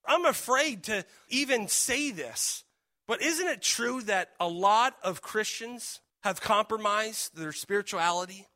I'm 0.06 0.26
afraid 0.26 0.84
to 0.86 1.06
even 1.30 1.68
say 1.68 2.12
this, 2.12 2.64
but 3.08 3.22
isn't 3.22 3.48
it 3.48 3.62
true 3.62 4.02
that 4.04 4.30
a 4.40 4.48
lot 4.48 4.96
of 5.04 5.22
Christians 5.22 6.00
have 6.28 6.42
compromised 6.42 7.36
their 7.36 7.54
spirituality? 7.54 8.48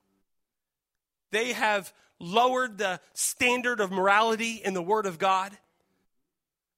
They 1.32 1.54
have 1.54 1.94
lowered 2.20 2.78
the 2.78 3.00
standard 3.14 3.80
of 3.80 3.92
morality 3.92 4.62
in 4.64 4.74
the 4.74 4.82
Word 4.82 5.06
of 5.06 5.18
God. 5.18 5.58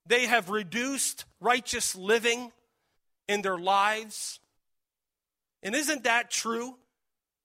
They 0.06 0.28
have 0.28 0.50
reduced 0.50 1.26
righteous 1.40 1.96
living 1.96 2.52
in 3.28 3.42
their 3.42 3.58
lives. 3.58 4.40
And 5.64 5.74
isn't 5.74 6.04
that 6.04 6.30
true? 6.30 6.76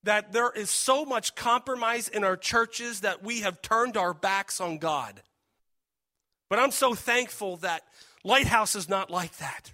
That 0.04 0.32
there 0.32 0.50
is 0.50 0.70
so 0.70 1.04
much 1.04 1.34
compromise 1.34 2.08
in 2.08 2.24
our 2.24 2.36
churches 2.36 3.00
that 3.00 3.24
we 3.24 3.40
have 3.40 3.62
turned 3.62 3.96
our 3.96 4.12
backs 4.12 4.60
on 4.60 4.78
God. 4.78 5.22
But 6.50 6.58
I'm 6.58 6.70
so 6.70 6.94
thankful 6.94 7.56
that 7.58 7.82
Lighthouse 8.24 8.74
is 8.74 8.88
not 8.88 9.10
like 9.10 9.36
that. 9.38 9.72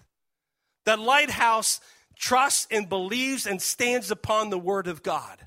That 0.85 1.01
Lighthouse 1.01 1.81
trusts 2.15 2.67
and 2.71 2.89
believes 2.89 3.47
and 3.47 3.61
stands 3.61 4.11
upon 4.11 4.51
the 4.51 4.59
Word 4.59 4.87
of 4.87 5.03
God. 5.03 5.47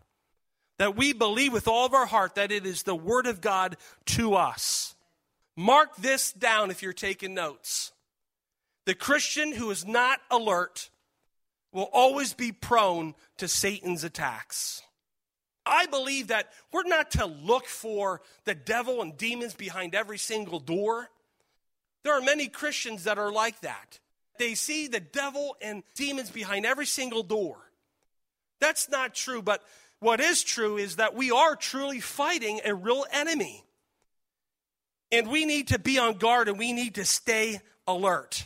That 0.78 0.96
we 0.96 1.14
believe 1.14 1.54
with 1.54 1.68
all 1.68 1.86
of 1.86 1.94
our 1.94 2.06
heart 2.06 2.36
that 2.36 2.52
it 2.52 2.66
is 2.66 2.84
the 2.84 2.96
Word 2.96 3.26
of 3.26 3.42
God 3.42 3.78
to 4.08 4.36
us. 4.36 4.96
Mark 5.56 5.96
this 5.98 6.32
down 6.32 6.70
if 6.70 6.84
you're 6.84 6.94
taking 6.94 7.34
notes. 7.34 7.92
The 8.86 8.94
Christian 8.94 9.54
who 9.54 9.72
is 9.72 9.86
not 9.86 10.20
alert 10.30 10.90
will 11.74 11.90
always 11.92 12.34
be 12.34 12.52
prone 12.52 13.16
to 13.38 13.48
Satan's 13.48 14.04
attacks. 14.04 14.82
I 15.66 15.86
believe 15.88 16.28
that 16.28 16.54
we're 16.72 16.84
not 16.84 17.12
to 17.12 17.26
look 17.26 17.66
for 17.66 18.22
the 18.46 18.56
devil 18.56 19.02
and 19.02 19.18
demons 19.18 19.54
behind 19.54 19.94
every 19.94 20.18
single 20.18 20.60
door. 20.60 21.10
There 22.04 22.14
are 22.14 22.22
many 22.22 22.48
Christians 22.48 23.04
that 23.04 23.18
are 23.18 23.32
like 23.32 23.60
that. 23.62 24.00
They 24.38 24.56
see 24.56 24.88
the 24.88 25.00
devil 25.00 25.56
and 25.62 25.84
demons 25.96 26.30
behind 26.30 26.66
every 26.66 26.86
single 26.86 27.24
door. 27.24 27.58
That's 28.60 28.90
not 28.90 29.14
true, 29.14 29.42
but 29.42 29.64
what 30.00 30.20
is 30.20 30.44
true 30.44 30.78
is 30.78 30.98
that 30.98 31.16
we 31.16 31.32
are 31.32 31.56
truly 31.56 32.00
fighting 32.00 32.62
a 32.66 32.74
real 32.74 33.06
enemy. 33.12 33.64
And 35.12 35.30
we 35.30 35.46
need 35.46 35.70
to 35.70 35.80
be 35.80 35.98
on 35.98 36.18
guard 36.18 36.50
and 36.50 36.58
we 36.58 36.74
need 36.74 36.96
to 36.96 37.06
stay 37.06 37.60
alert. 37.88 38.46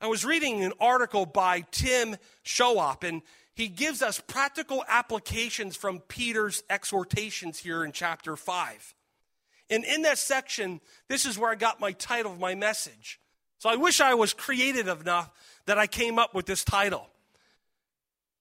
I 0.00 0.06
was 0.06 0.24
reading 0.24 0.64
an 0.64 0.72
article 0.80 1.26
by 1.26 1.64
Tim 1.70 2.16
Showop, 2.42 3.04
and 3.04 3.22
he 3.54 3.68
gives 3.68 4.02
us 4.02 4.18
practical 4.18 4.84
applications 4.88 5.76
from 5.76 6.00
Peter's 6.00 6.64
exhortations 6.68 7.58
here 7.58 7.84
in 7.84 7.92
chapter 7.92 8.34
5. 8.34 8.94
And 9.70 9.84
in 9.84 10.02
that 10.02 10.18
section, 10.18 10.80
this 11.08 11.24
is 11.24 11.38
where 11.38 11.52
I 11.52 11.54
got 11.54 11.78
my 11.78 11.92
title 11.92 12.32
of 12.32 12.40
my 12.40 12.56
message. 12.56 13.20
So 13.62 13.70
I 13.70 13.76
wish 13.76 14.00
I 14.00 14.14
was 14.14 14.34
creative 14.34 14.88
enough 14.88 15.30
that 15.66 15.78
I 15.78 15.86
came 15.86 16.18
up 16.18 16.34
with 16.34 16.46
this 16.46 16.64
title. 16.64 17.06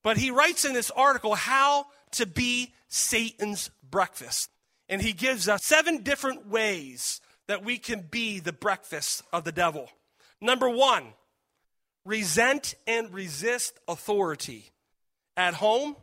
But 0.01 0.17
he 0.17 0.31
writes 0.31 0.65
in 0.65 0.73
this 0.73 0.89
article 0.89 1.35
how 1.35 1.85
to 2.13 2.25
be 2.25 2.73
Satan's 2.87 3.69
breakfast. 3.87 4.49
And 4.89 4.99
he 4.99 5.13
gives 5.13 5.47
us 5.47 5.63
seven 5.63 6.01
different 6.01 6.47
ways 6.47 7.21
that 7.45 7.63
we 7.63 7.77
can 7.77 8.01
be 8.09 8.39
the 8.39 8.51
breakfast 8.51 9.21
of 9.31 9.43
the 9.43 9.51
devil. 9.51 9.91
Number 10.41 10.67
one, 10.67 11.13
resent 12.03 12.73
and 12.87 13.13
resist 13.13 13.77
authority 13.87 14.71
at 15.37 15.53
home, 15.53 15.97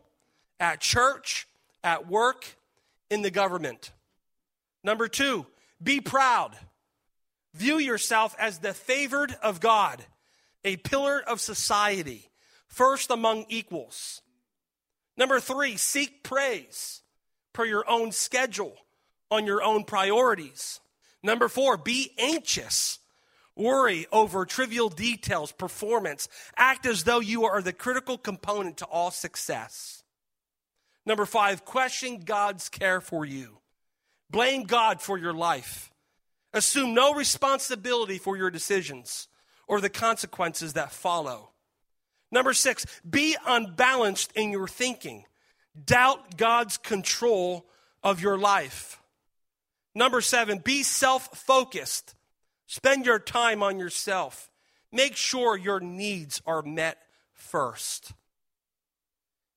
at 0.60 0.80
church, 0.80 1.48
at 1.82 2.06
work, 2.06 2.56
in 3.10 3.22
the 3.22 3.32
government. 3.32 3.90
Number 4.84 5.08
two, 5.08 5.44
be 5.82 6.00
proud. 6.00 6.56
View 7.58 7.78
yourself 7.78 8.36
as 8.38 8.58
the 8.58 8.72
favored 8.72 9.34
of 9.42 9.58
God, 9.58 10.04
a 10.64 10.76
pillar 10.76 11.20
of 11.20 11.40
society, 11.40 12.30
first 12.68 13.10
among 13.10 13.46
equals. 13.48 14.22
Number 15.16 15.40
three, 15.40 15.76
seek 15.76 16.22
praise 16.22 17.02
per 17.52 17.64
your 17.64 17.82
own 17.90 18.12
schedule, 18.12 18.76
on 19.28 19.44
your 19.44 19.60
own 19.60 19.82
priorities. 19.82 20.78
Number 21.20 21.48
four, 21.48 21.76
be 21.76 22.12
anxious. 22.16 23.00
Worry 23.56 24.06
over 24.12 24.46
trivial 24.46 24.88
details, 24.88 25.50
performance. 25.50 26.28
Act 26.56 26.86
as 26.86 27.02
though 27.02 27.18
you 27.18 27.44
are 27.44 27.60
the 27.60 27.72
critical 27.72 28.16
component 28.16 28.76
to 28.76 28.84
all 28.84 29.10
success. 29.10 30.04
Number 31.04 31.26
five, 31.26 31.64
question 31.64 32.20
God's 32.20 32.68
care 32.68 33.00
for 33.00 33.24
you. 33.24 33.58
Blame 34.30 34.62
God 34.62 35.02
for 35.02 35.18
your 35.18 35.34
life. 35.34 35.90
Assume 36.52 36.94
no 36.94 37.14
responsibility 37.14 38.18
for 38.18 38.36
your 38.36 38.50
decisions 38.50 39.28
or 39.66 39.80
the 39.80 39.90
consequences 39.90 40.72
that 40.72 40.92
follow. 40.92 41.50
Number 42.30 42.52
six, 42.52 42.86
be 43.08 43.36
unbalanced 43.46 44.32
in 44.34 44.50
your 44.50 44.68
thinking. 44.68 45.24
Doubt 45.84 46.36
God's 46.36 46.76
control 46.76 47.66
of 48.02 48.20
your 48.20 48.38
life. 48.38 49.00
Number 49.94 50.20
seven, 50.20 50.58
be 50.58 50.82
self 50.82 51.28
focused. 51.36 52.14
Spend 52.66 53.06
your 53.06 53.18
time 53.18 53.62
on 53.62 53.78
yourself. 53.78 54.50
Make 54.92 55.16
sure 55.16 55.56
your 55.56 55.80
needs 55.80 56.40
are 56.46 56.62
met 56.62 56.98
first. 57.32 58.12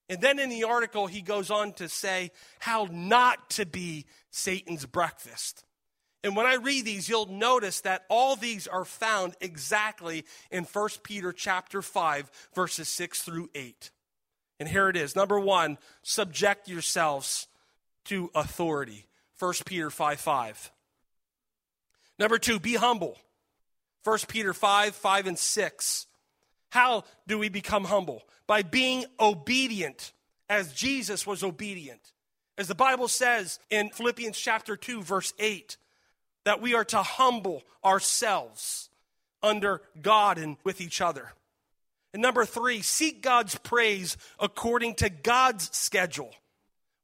And 0.09 0.21
then 0.21 0.39
in 0.39 0.49
the 0.49 0.65
article, 0.65 1.07
he 1.07 1.21
goes 1.21 1.49
on 1.49 1.73
to 1.73 1.87
say 1.87 2.31
how 2.59 2.87
not 2.91 3.49
to 3.51 3.65
be 3.65 4.05
Satan's 4.29 4.85
breakfast. 4.85 5.63
And 6.23 6.35
when 6.35 6.45
I 6.45 6.55
read 6.55 6.85
these, 6.85 7.09
you'll 7.09 7.25
notice 7.25 7.81
that 7.81 8.05
all 8.09 8.35
these 8.35 8.67
are 8.67 8.85
found 8.85 9.35
exactly 9.41 10.25
in 10.51 10.65
1 10.65 10.89
Peter 11.03 11.33
chapter 11.33 11.81
5, 11.81 12.29
verses 12.53 12.87
6 12.89 13.23
through 13.23 13.49
8. 13.55 13.89
And 14.59 14.69
here 14.69 14.89
it 14.89 14.95
is. 14.95 15.15
Number 15.15 15.39
one, 15.39 15.79
subject 16.03 16.67
yourselves 16.67 17.47
to 18.05 18.29
authority. 18.35 19.07
1 19.39 19.53
Peter 19.65 19.89
5 19.89 20.19
5. 20.19 20.71
Number 22.19 22.37
two, 22.37 22.59
be 22.59 22.75
humble. 22.75 23.17
1 24.03 24.19
Peter 24.27 24.53
5 24.53 24.95
5 24.95 25.27
and 25.27 25.39
6. 25.39 26.05
How 26.69 27.03
do 27.27 27.39
we 27.39 27.49
become 27.49 27.85
humble? 27.85 28.21
By 28.45 28.61
being 28.61 29.05
obedient 29.19 30.13
as 30.47 30.73
Jesus 30.73 31.25
was 31.25 31.43
obedient. 31.43 32.11
As 32.57 32.67
the 32.67 32.75
Bible 32.75 33.07
says 33.07 33.57
in 33.71 33.89
Philippians 33.89 34.37
chapter 34.37 34.75
2, 34.75 35.01
verse 35.01 35.33
8, 35.39 35.77
that 36.45 36.61
we 36.61 36.73
are 36.73 36.85
to 36.85 37.01
humble 37.01 37.63
ourselves 37.83 38.89
under 39.43 39.81
God 40.01 40.37
and 40.37 40.57
with 40.63 40.81
each 40.81 41.01
other. 41.01 41.31
And 42.13 42.21
number 42.21 42.45
three, 42.45 42.81
seek 42.81 43.21
God's 43.21 43.55
praise 43.55 44.17
according 44.39 44.95
to 44.95 45.09
God's 45.09 45.75
schedule. 45.75 46.33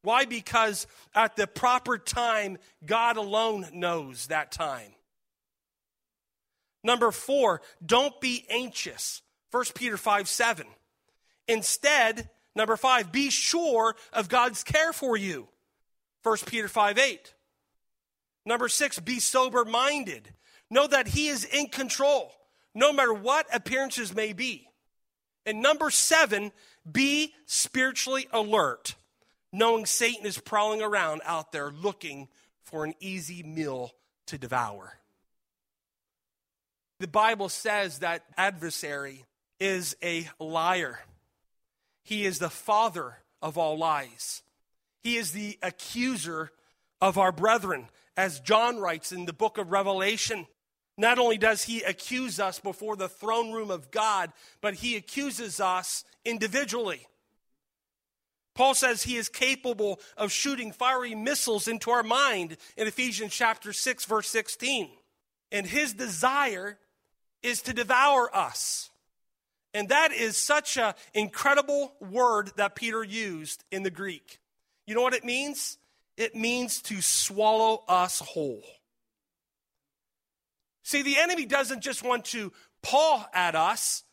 Why? 0.01 0.25
Because 0.25 0.87
at 1.15 1.35
the 1.35 1.47
proper 1.47 1.97
time, 1.97 2.57
God 2.85 3.17
alone 3.17 3.67
knows 3.73 4.27
that 4.27 4.51
time. 4.51 4.91
Number 6.83 7.11
four, 7.11 7.61
don't 7.85 8.19
be 8.21 8.45
anxious. 8.49 9.21
1 9.51 9.65
Peter 9.75 9.97
5 9.97 10.27
7. 10.27 10.65
Instead, 11.47 12.29
number 12.55 12.77
five, 12.77 13.11
be 13.11 13.29
sure 13.29 13.95
of 14.13 14.29
God's 14.29 14.63
care 14.63 14.93
for 14.93 15.17
you. 15.17 15.47
1 16.23 16.37
Peter 16.45 16.67
5 16.67 16.97
8. 16.97 17.33
Number 18.47 18.69
six, 18.69 18.97
be 18.97 19.19
sober 19.19 19.65
minded. 19.65 20.33
Know 20.69 20.87
that 20.87 21.09
He 21.09 21.27
is 21.27 21.43
in 21.43 21.67
control, 21.67 22.31
no 22.73 22.93
matter 22.93 23.13
what 23.13 23.45
appearances 23.53 24.15
may 24.15 24.31
be. 24.31 24.69
And 25.45 25.61
number 25.61 25.89
seven, 25.89 26.53
be 26.89 27.33
spiritually 27.45 28.29
alert, 28.31 28.95
knowing 29.51 29.85
Satan 29.85 30.25
is 30.25 30.37
prowling 30.37 30.81
around 30.81 31.23
out 31.25 31.51
there 31.51 31.69
looking 31.71 32.29
for 32.63 32.85
an 32.85 32.93
easy 33.01 33.43
meal 33.43 33.91
to 34.27 34.37
devour. 34.37 34.97
The 37.01 37.07
Bible 37.09 37.49
says 37.49 37.99
that 37.99 38.23
adversary 38.37 39.25
is 39.59 39.97
a 40.01 40.29
liar. 40.39 40.99
He 42.01 42.25
is 42.25 42.39
the 42.39 42.49
father 42.49 43.17
of 43.41 43.57
all 43.57 43.77
lies. 43.77 44.41
He 45.03 45.17
is 45.17 45.33
the 45.33 45.59
accuser 45.61 46.51
of 47.01 47.17
our 47.17 47.33
brethren 47.33 47.89
as 48.17 48.39
John 48.39 48.79
writes 48.79 49.11
in 49.11 49.25
the 49.25 49.33
book 49.33 49.57
of 49.57 49.71
Revelation. 49.71 50.47
Not 50.97 51.19
only 51.19 51.37
does 51.37 51.63
he 51.63 51.83
accuse 51.83 52.39
us 52.39 52.59
before 52.59 52.95
the 52.95 53.07
throne 53.07 53.51
room 53.53 53.69
of 53.69 53.91
God, 53.91 54.33
but 54.59 54.73
he 54.73 54.95
accuses 54.95 55.59
us 55.59 56.03
individually. 56.25 57.05
Paul 58.55 58.73
says 58.73 59.03
he 59.03 59.17
is 59.17 59.29
capable 59.29 59.99
of 60.17 60.31
shooting 60.31 60.71
fiery 60.71 61.13
missiles 61.13 61.67
into 61.67 61.91
our 61.91 62.01
mind 62.01 62.57
in 62.75 62.87
Ephesians 62.87 63.31
chapter 63.31 63.71
6 63.71 64.05
verse 64.05 64.27
16. 64.29 64.89
And 65.51 65.67
his 65.67 65.93
desire 65.93 66.79
is 67.43 67.61
to 67.61 67.73
devour 67.73 68.35
us. 68.35 68.89
And 69.75 69.89
that 69.89 70.11
is 70.11 70.37
such 70.37 70.75
an 70.77 70.95
incredible 71.13 71.93
word 72.01 72.51
that 72.57 72.73
Peter 72.73 73.03
used 73.03 73.63
in 73.71 73.83
the 73.83 73.91
Greek. 73.91 74.39
You 74.87 74.95
know 74.95 75.03
what 75.03 75.13
it 75.13 75.23
means? 75.23 75.77
It 76.17 76.35
means 76.35 76.81
to 76.83 77.01
swallow 77.01 77.83
us 77.87 78.19
whole. 78.19 78.63
See, 80.83 81.01
the 81.01 81.17
enemy 81.17 81.45
doesn't 81.45 81.81
just 81.81 82.03
want 82.03 82.25
to 82.25 82.51
paw 82.81 83.27
at 83.33 83.55
us, 83.55 84.03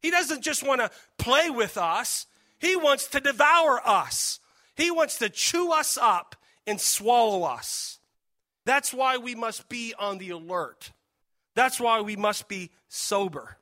he 0.00 0.10
doesn't 0.10 0.42
just 0.42 0.66
want 0.66 0.80
to 0.80 0.90
play 1.18 1.50
with 1.50 1.76
us, 1.76 2.26
he 2.58 2.76
wants 2.76 3.08
to 3.08 3.20
devour 3.20 3.80
us. 3.86 4.40
He 4.80 4.90
wants 4.90 5.18
to 5.18 5.28
chew 5.28 5.72
us 5.72 5.98
up 6.00 6.36
and 6.66 6.80
swallow 6.80 7.42
us. 7.42 7.98
That's 8.64 8.94
why 8.94 9.18
we 9.18 9.34
must 9.34 9.68
be 9.68 9.94
on 9.98 10.18
the 10.18 10.30
alert. 10.30 10.92
That's 11.54 11.78
why 11.78 12.00
we 12.00 12.16
must 12.16 12.48
be 12.48 12.70
sober. 12.88 13.58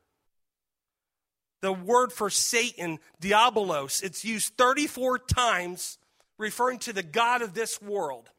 The 1.60 1.72
word 1.72 2.12
for 2.12 2.30
Satan, 2.30 3.00
diabolos, 3.20 4.02
it's 4.02 4.24
used 4.24 4.56
34 4.56 5.18
times 5.18 5.98
referring 6.38 6.78
to 6.80 6.92
the 6.92 7.02
God 7.02 7.42
of 7.42 7.54
this 7.54 7.82
world. 7.82 8.30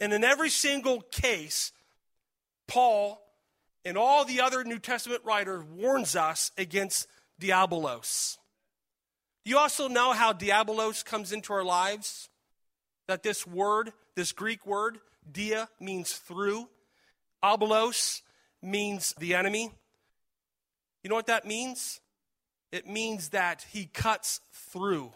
And 0.00 0.12
in 0.12 0.24
every 0.24 0.50
single 0.50 1.00
case, 1.00 1.72
Paul 2.66 3.22
and 3.84 3.96
all 3.96 4.24
the 4.24 4.40
other 4.40 4.64
New 4.64 4.78
Testament 4.78 5.22
writers 5.24 5.62
warns 5.64 6.16
us 6.16 6.50
against 6.58 7.06
diabolos. 7.40 8.36
You 9.44 9.58
also 9.58 9.88
know 9.88 10.12
how 10.12 10.32
diabolos 10.32 11.04
comes 11.04 11.32
into 11.32 11.52
our 11.52 11.64
lives? 11.64 12.28
That 13.08 13.22
this 13.22 13.46
word, 13.46 13.92
this 14.14 14.32
Greek 14.32 14.66
word, 14.66 14.98
dia, 15.30 15.68
means 15.80 16.12
through. 16.12 16.68
Abelos 17.42 18.22
means 18.60 19.14
the 19.18 19.34
enemy. 19.34 19.72
You 21.02 21.10
know 21.10 21.16
what 21.16 21.26
that 21.26 21.44
means? 21.44 22.00
It 22.70 22.86
means 22.86 23.30
that 23.30 23.66
he 23.70 23.86
cuts 23.86 24.40
through. 24.52 25.12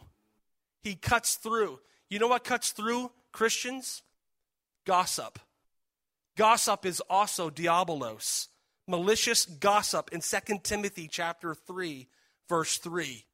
He 0.87 0.95
cuts 0.95 1.35
through. 1.35 1.81
You 2.09 2.21
know 2.21 2.29
what 2.29 2.45
cuts 2.45 2.71
through 2.71 3.11
Christians? 3.33 4.03
Gossip. 4.87 5.41
Gossip 6.37 6.87
is 6.87 7.01
also 7.11 7.51
diabolos, 7.51 8.47
malicious 8.87 9.47
gossip 9.47 10.11
in 10.13 10.21
2 10.21 10.61
Timothy 10.63 11.09
chapter 11.11 11.55
3 11.55 12.07
verse 12.49 12.79
3. 12.79 13.25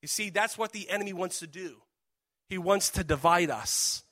You 0.00 0.08
see, 0.08 0.30
that's 0.30 0.56
what 0.56 0.72
the 0.72 0.88
enemy 0.88 1.12
wants 1.12 1.40
to 1.40 1.46
do. 1.46 1.82
He 2.48 2.56
wants 2.56 2.88
to 2.90 3.04
divide 3.04 3.50
us. 3.50 4.04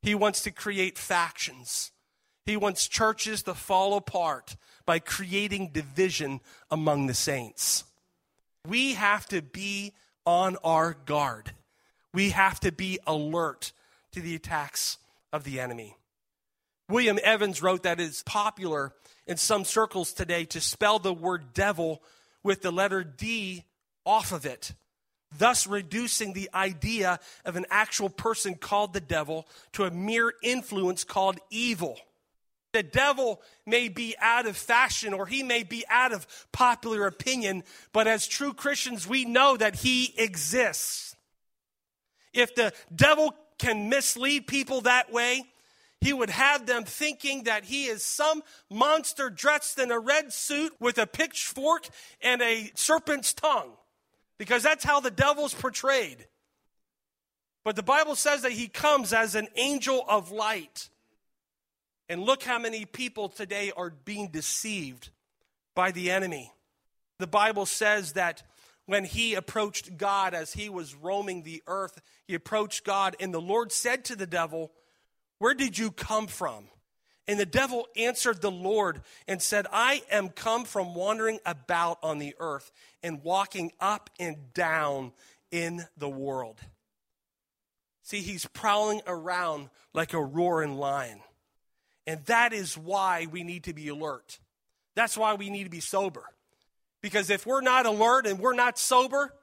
He 0.00 0.14
wants 0.14 0.40
to 0.42 0.50
create 0.50 0.96
factions. 0.96 1.90
He 2.46 2.56
wants 2.56 2.88
churches 2.88 3.42
to 3.42 3.54
fall 3.54 3.96
apart 3.96 4.56
by 4.86 4.98
creating 4.98 5.72
division 5.72 6.40
among 6.70 7.06
the 7.06 7.14
saints. 7.14 7.84
We 8.66 8.94
have 8.94 9.26
to 9.26 9.42
be 9.42 9.92
on 10.24 10.56
our 10.64 10.94
guard. 10.94 11.52
We 12.14 12.30
have 12.30 12.60
to 12.60 12.70
be 12.70 13.00
alert 13.06 13.72
to 14.12 14.20
the 14.20 14.36
attacks 14.36 14.98
of 15.32 15.42
the 15.42 15.58
enemy. 15.58 15.96
William 16.88 17.18
Evans 17.22 17.60
wrote 17.60 17.82
that 17.82 18.00
it's 18.00 18.22
popular 18.22 18.92
in 19.26 19.36
some 19.36 19.64
circles 19.64 20.12
today 20.12 20.44
to 20.46 20.60
spell 20.60 21.00
the 21.00 21.12
word 21.12 21.52
devil 21.52 22.02
with 22.44 22.62
the 22.62 22.70
letter 22.70 23.02
D 23.02 23.64
off 24.06 24.30
of 24.30 24.46
it, 24.46 24.74
thus 25.36 25.66
reducing 25.66 26.34
the 26.34 26.50
idea 26.54 27.18
of 27.44 27.56
an 27.56 27.66
actual 27.68 28.10
person 28.10 28.54
called 28.54 28.92
the 28.92 29.00
devil 29.00 29.48
to 29.72 29.84
a 29.84 29.90
mere 29.90 30.32
influence 30.40 31.02
called 31.02 31.40
evil. 31.50 31.98
The 32.72 32.84
devil 32.84 33.40
may 33.66 33.88
be 33.88 34.14
out 34.20 34.46
of 34.46 34.56
fashion 34.56 35.14
or 35.14 35.26
he 35.26 35.42
may 35.42 35.64
be 35.64 35.84
out 35.88 36.12
of 36.12 36.26
popular 36.52 37.06
opinion, 37.06 37.64
but 37.92 38.06
as 38.06 38.28
true 38.28 38.52
Christians, 38.52 39.06
we 39.06 39.24
know 39.24 39.56
that 39.56 39.76
he 39.76 40.14
exists. 40.16 41.13
If 42.34 42.54
the 42.54 42.72
devil 42.94 43.34
can 43.58 43.88
mislead 43.88 44.46
people 44.46 44.82
that 44.82 45.12
way, 45.12 45.44
he 46.00 46.12
would 46.12 46.30
have 46.30 46.66
them 46.66 46.84
thinking 46.84 47.44
that 47.44 47.64
he 47.64 47.86
is 47.86 48.02
some 48.02 48.42
monster 48.68 49.30
dressed 49.30 49.78
in 49.78 49.90
a 49.90 49.98
red 49.98 50.32
suit 50.32 50.74
with 50.78 50.98
a 50.98 51.06
pitchfork 51.06 51.88
and 52.20 52.42
a 52.42 52.70
serpent's 52.74 53.32
tongue, 53.32 53.72
because 54.36 54.62
that's 54.62 54.84
how 54.84 55.00
the 55.00 55.10
devil's 55.10 55.54
portrayed. 55.54 56.26
But 57.64 57.76
the 57.76 57.82
Bible 57.82 58.16
says 58.16 58.42
that 58.42 58.52
he 58.52 58.68
comes 58.68 59.14
as 59.14 59.34
an 59.34 59.48
angel 59.56 60.04
of 60.06 60.30
light. 60.30 60.90
And 62.10 62.22
look 62.22 62.42
how 62.42 62.58
many 62.58 62.84
people 62.84 63.30
today 63.30 63.72
are 63.74 63.88
being 64.04 64.28
deceived 64.28 65.08
by 65.74 65.90
the 65.90 66.10
enemy. 66.10 66.52
The 67.18 67.26
Bible 67.26 67.64
says 67.64 68.12
that 68.12 68.42
when 68.86 69.04
he 69.04 69.34
approached 69.34 69.96
God 69.96 70.34
as 70.34 70.52
he 70.52 70.68
was 70.68 70.94
roaming 70.94 71.42
the 71.42 71.62
earth, 71.66 72.00
he 72.26 72.34
approached 72.34 72.84
God, 72.84 73.16
and 73.18 73.32
the 73.32 73.40
Lord 73.40 73.72
said 73.72 74.04
to 74.06 74.16
the 74.16 74.26
devil, 74.26 74.72
Where 75.38 75.54
did 75.54 75.78
you 75.78 75.90
come 75.90 76.26
from? 76.26 76.68
And 77.26 77.40
the 77.40 77.46
devil 77.46 77.88
answered 77.96 78.42
the 78.42 78.50
Lord 78.50 79.00
and 79.26 79.40
said, 79.40 79.66
I 79.72 80.02
am 80.10 80.28
come 80.28 80.64
from 80.64 80.94
wandering 80.94 81.38
about 81.46 81.98
on 82.02 82.18
the 82.18 82.34
earth 82.38 82.70
and 83.02 83.22
walking 83.22 83.72
up 83.80 84.10
and 84.20 84.52
down 84.52 85.12
in 85.50 85.86
the 85.96 86.08
world. 86.08 86.60
See, 88.02 88.20
he's 88.20 88.44
prowling 88.44 89.00
around 89.06 89.70
like 89.94 90.12
a 90.12 90.22
roaring 90.22 90.76
lion. 90.76 91.20
And 92.06 92.22
that 92.26 92.52
is 92.52 92.76
why 92.76 93.26
we 93.30 93.42
need 93.42 93.64
to 93.64 93.72
be 93.72 93.88
alert. 93.88 94.38
That's 94.94 95.16
why 95.16 95.34
we 95.34 95.48
need 95.48 95.64
to 95.64 95.70
be 95.70 95.80
sober. 95.80 96.24
Because 97.04 97.28
if 97.28 97.44
we're 97.44 97.60
not 97.60 97.84
alert 97.84 98.26
and 98.26 98.38
we're 98.38 98.54
not 98.54 98.78
sober, 98.78 99.34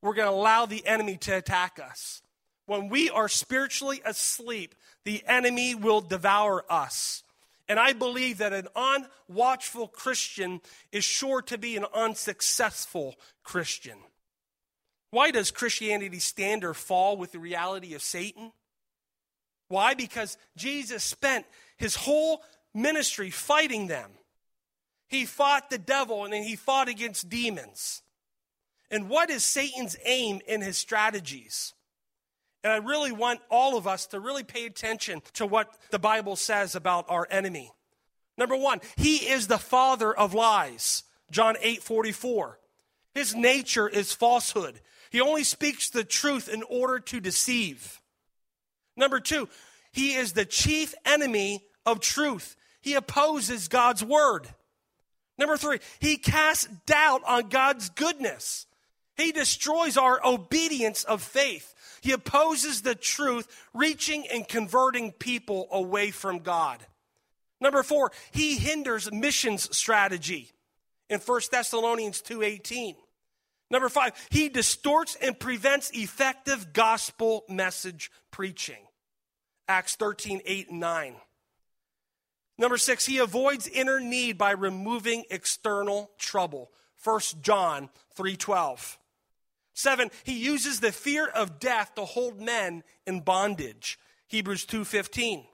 we're 0.00 0.14
going 0.14 0.28
to 0.28 0.32
allow 0.32 0.64
the 0.64 0.86
enemy 0.86 1.16
to 1.16 1.36
attack 1.36 1.80
us. 1.84 2.22
When 2.66 2.88
we 2.88 3.10
are 3.10 3.26
spiritually 3.26 4.00
asleep, 4.04 4.76
the 5.04 5.20
enemy 5.26 5.74
will 5.74 6.02
devour 6.02 6.64
us. 6.70 7.24
And 7.68 7.80
I 7.80 7.94
believe 7.94 8.38
that 8.38 8.52
an 8.52 8.68
unwatchful 8.76 9.90
Christian 9.90 10.60
is 10.92 11.02
sure 11.02 11.42
to 11.42 11.58
be 11.58 11.76
an 11.76 11.84
unsuccessful 11.92 13.16
Christian. 13.42 13.98
Why 15.10 15.32
does 15.32 15.50
Christianity 15.50 16.20
stand 16.20 16.62
or 16.62 16.74
fall 16.74 17.16
with 17.16 17.32
the 17.32 17.40
reality 17.40 17.94
of 17.94 18.02
Satan? 18.02 18.52
Why? 19.66 19.94
Because 19.94 20.38
Jesus 20.56 21.02
spent 21.02 21.44
his 21.76 21.96
whole 21.96 22.44
ministry 22.72 23.30
fighting 23.30 23.88
them. 23.88 24.12
He 25.10 25.26
fought 25.26 25.70
the 25.70 25.78
devil 25.78 26.24
and 26.24 26.32
then 26.32 26.44
he 26.44 26.54
fought 26.54 26.88
against 26.88 27.28
demons. 27.28 28.02
And 28.92 29.08
what 29.08 29.28
is 29.28 29.42
Satan's 29.42 29.96
aim 30.04 30.40
in 30.46 30.62
his 30.62 30.78
strategies? 30.78 31.74
And 32.62 32.72
I 32.72 32.76
really 32.76 33.10
want 33.10 33.40
all 33.50 33.76
of 33.76 33.88
us 33.88 34.06
to 34.08 34.20
really 34.20 34.44
pay 34.44 34.66
attention 34.66 35.22
to 35.34 35.46
what 35.46 35.74
the 35.90 35.98
Bible 35.98 36.36
says 36.36 36.76
about 36.76 37.06
our 37.08 37.26
enemy. 37.28 37.72
Number 38.38 38.56
one, 38.56 38.80
he 38.96 39.16
is 39.16 39.48
the 39.48 39.58
father 39.58 40.14
of 40.14 40.32
lies. 40.32 41.02
John 41.30 41.56
8 41.60 41.82
44. 41.82 42.60
His 43.12 43.34
nature 43.34 43.88
is 43.88 44.12
falsehood. 44.12 44.80
He 45.10 45.20
only 45.20 45.42
speaks 45.42 45.90
the 45.90 46.04
truth 46.04 46.48
in 46.48 46.62
order 46.62 47.00
to 47.00 47.20
deceive. 47.20 48.00
Number 48.96 49.18
two, 49.18 49.48
he 49.90 50.14
is 50.14 50.32
the 50.32 50.44
chief 50.44 50.94
enemy 51.04 51.64
of 51.84 51.98
truth. 51.98 52.54
He 52.80 52.94
opposes 52.94 53.66
God's 53.66 54.04
word. 54.04 54.46
Number 55.40 55.56
three, 55.56 55.78
he 56.00 56.18
casts 56.18 56.68
doubt 56.84 57.22
on 57.26 57.48
God's 57.48 57.88
goodness. 57.88 58.66
He 59.16 59.32
destroys 59.32 59.96
our 59.96 60.20
obedience 60.22 61.02
of 61.04 61.22
faith. 61.22 61.74
He 62.02 62.12
opposes 62.12 62.82
the 62.82 62.94
truth, 62.94 63.48
reaching 63.72 64.28
and 64.28 64.46
converting 64.46 65.12
people 65.12 65.66
away 65.72 66.10
from 66.10 66.40
God. 66.40 66.84
Number 67.58 67.82
four, 67.82 68.12
he 68.32 68.56
hinders 68.56 69.10
missions 69.10 69.74
strategy 69.74 70.50
in 71.08 71.20
1 71.20 71.40
Thessalonians 71.50 72.20
2.18. 72.20 72.96
Number 73.70 73.88
five, 73.88 74.12
he 74.28 74.50
distorts 74.50 75.16
and 75.22 75.40
prevents 75.40 75.90
effective 75.94 76.74
gospel 76.74 77.44
message 77.48 78.10
preaching. 78.30 78.84
Acts 79.68 79.96
13, 79.96 80.42
8, 80.44 80.68
and 80.68 80.80
9. 80.80 81.14
Number 82.60 82.76
six, 82.76 83.06
he 83.06 83.16
avoids 83.16 83.66
inner 83.66 84.00
need 84.00 84.36
by 84.36 84.50
removing 84.50 85.24
external 85.30 86.10
trouble. 86.18 86.70
1 87.02 87.40
John 87.40 87.88
3:12. 88.14 88.98
Seven, 89.72 90.10
he 90.24 90.34
uses 90.34 90.80
the 90.80 90.92
fear 90.92 91.26
of 91.26 91.58
death 91.58 91.94
to 91.94 92.04
hold 92.04 92.38
men 92.38 92.84
in 93.06 93.20
bondage. 93.22 93.98
Hebrews 94.26 94.66
2:15. 94.66 95.48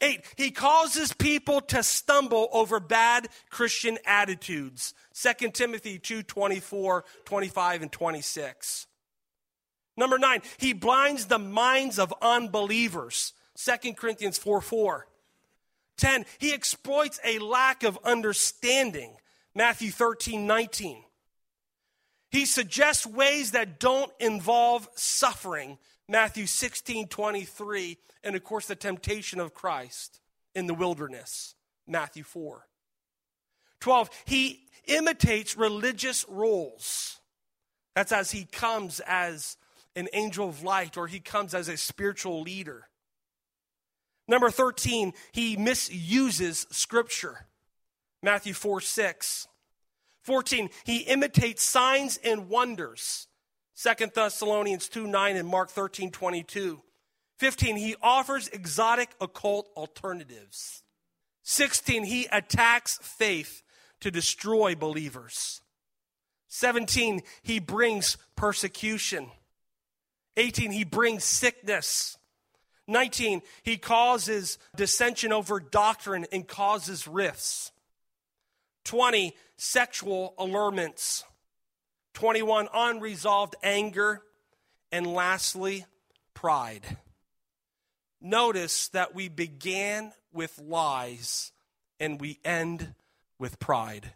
Eight, 0.00 0.24
he 0.36 0.50
causes 0.50 1.12
people 1.12 1.60
to 1.60 1.82
stumble 1.82 2.48
over 2.52 2.80
bad 2.80 3.28
Christian 3.50 3.98
attitudes. 4.06 4.94
2 5.12 5.52
Timothy 5.52 5.98
2 5.98 6.22
24, 6.22 7.04
25, 7.26 7.82
and 7.82 7.92
26. 7.92 8.86
Number 9.94 10.18
nine, 10.18 10.40
he 10.56 10.72
blinds 10.72 11.26
the 11.26 11.38
minds 11.38 11.98
of 11.98 12.14
unbelievers. 12.22 13.34
2 13.56 13.92
Corinthians 13.92 14.38
4 14.38 14.62
4. 14.62 15.06
10, 15.96 16.24
he 16.38 16.52
exploits 16.52 17.20
a 17.24 17.38
lack 17.38 17.82
of 17.82 17.98
understanding. 18.04 19.16
Matthew 19.54 19.90
13, 19.90 20.46
19. 20.46 21.04
He 22.30 22.46
suggests 22.46 23.06
ways 23.06 23.52
that 23.52 23.78
don't 23.78 24.10
involve 24.18 24.88
suffering. 24.96 25.78
Matthew 26.08 26.46
16, 26.46 27.06
23. 27.08 27.96
And 28.24 28.34
of 28.34 28.42
course, 28.42 28.66
the 28.66 28.74
temptation 28.74 29.38
of 29.38 29.54
Christ 29.54 30.20
in 30.54 30.66
the 30.66 30.74
wilderness. 30.74 31.54
Matthew 31.86 32.24
4. 32.24 32.66
12, 33.80 34.10
he 34.24 34.60
imitates 34.86 35.56
religious 35.56 36.24
roles. 36.28 37.20
That's 37.94 38.12
as 38.12 38.32
he 38.32 38.44
comes 38.44 39.00
as 39.06 39.56
an 39.94 40.08
angel 40.12 40.48
of 40.48 40.62
light 40.62 40.96
or 40.96 41.06
he 41.06 41.20
comes 41.20 41.54
as 41.54 41.68
a 41.68 41.76
spiritual 41.76 42.42
leader. 42.42 42.88
Number 44.26 44.50
13, 44.50 45.12
he 45.32 45.56
misuses 45.56 46.66
scripture. 46.70 47.46
Matthew 48.22 48.54
4 48.54 48.80
6. 48.80 49.48
14, 50.22 50.70
he 50.84 50.98
imitates 51.00 51.62
signs 51.62 52.18
and 52.24 52.48
wonders. 52.48 53.28
2 53.76 54.06
Thessalonians 54.14 54.88
2 54.88 55.06
9 55.06 55.36
and 55.36 55.48
Mark 55.48 55.70
13 55.70 56.10
22. 56.10 56.80
15, 57.38 57.76
he 57.76 57.96
offers 58.00 58.48
exotic 58.48 59.10
occult 59.20 59.68
alternatives. 59.76 60.82
16, 61.42 62.04
he 62.04 62.26
attacks 62.32 62.98
faith 63.02 63.62
to 64.00 64.10
destroy 64.10 64.74
believers. 64.74 65.60
17, 66.48 67.22
he 67.42 67.58
brings 67.58 68.16
persecution. 68.36 69.30
18, 70.36 70.70
he 70.70 70.84
brings 70.84 71.24
sickness. 71.24 72.16
19, 72.86 73.42
he 73.62 73.76
causes 73.76 74.58
dissension 74.76 75.32
over 75.32 75.60
doctrine 75.60 76.26
and 76.32 76.46
causes 76.46 77.08
rifts. 77.08 77.72
20, 78.84 79.34
sexual 79.56 80.34
allurements. 80.38 81.24
21, 82.14 82.68
unresolved 82.74 83.56
anger. 83.62 84.22
And 84.92 85.06
lastly, 85.06 85.86
pride. 86.34 86.98
Notice 88.20 88.88
that 88.88 89.14
we 89.14 89.28
began 89.28 90.12
with 90.32 90.58
lies 90.58 91.52
and 91.98 92.20
we 92.20 92.38
end 92.44 92.94
with 93.38 93.58
pride. 93.58 94.12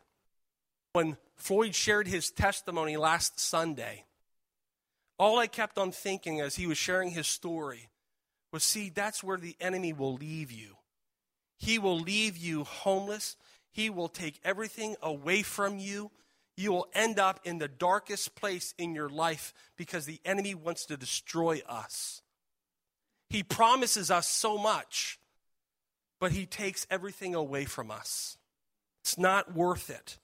When 0.93 1.17
Floyd 1.37 1.75
shared 1.75 2.07
his 2.07 2.31
testimony 2.31 2.97
last 2.97 3.41
Sunday, 3.41 4.05
all 5.19 5.39
I 5.39 5.47
kept 5.47 5.79
on 5.79 5.91
thinking 5.91 6.41
as 6.41 6.57
he 6.57 6.67
was 6.67 6.79
sharing 6.79 7.11
his 7.11 7.27
story 7.27 7.89
was 8.53 8.65
see, 8.65 8.91
that's 8.91 9.23
where 9.23 9.37
the 9.37 9.57
enemy 9.61 9.93
will 9.93 10.15
leave 10.15 10.51
you. 10.51 10.77
He 11.59 11.79
will 11.79 11.99
leave 11.99 12.37
you 12.37 12.65
homeless. 12.65 13.37
He 13.71 13.91
will 13.91 14.09
take 14.09 14.41
everything 14.45 14.97
away 15.03 15.43
from 15.43 15.79
you. 15.79 16.11
You 16.57 16.73
will 16.73 16.89
end 16.93 17.19
up 17.19 17.41
in 17.45 17.59
the 17.59 17.69
darkest 17.69 18.35
place 18.35 18.75
in 18.79 18.95
your 18.95 19.09
life 19.09 19.53
because 19.77 20.07
the 20.07 20.21
enemy 20.25 20.55
wants 20.55 20.87
to 20.87 20.97
destroy 20.97 21.63
us. 21.69 22.23
He 23.29 23.43
promises 23.43 24.11
us 24.11 24.27
so 24.27 24.57
much, 24.57 25.19
but 26.19 26.33
he 26.33 26.47
takes 26.47 26.87
everything 26.91 27.35
away 27.35 27.65
from 27.65 27.91
us. 27.91 28.39
It's 29.03 29.19
not 29.19 29.55
worth 29.55 29.91
it. 29.91 30.19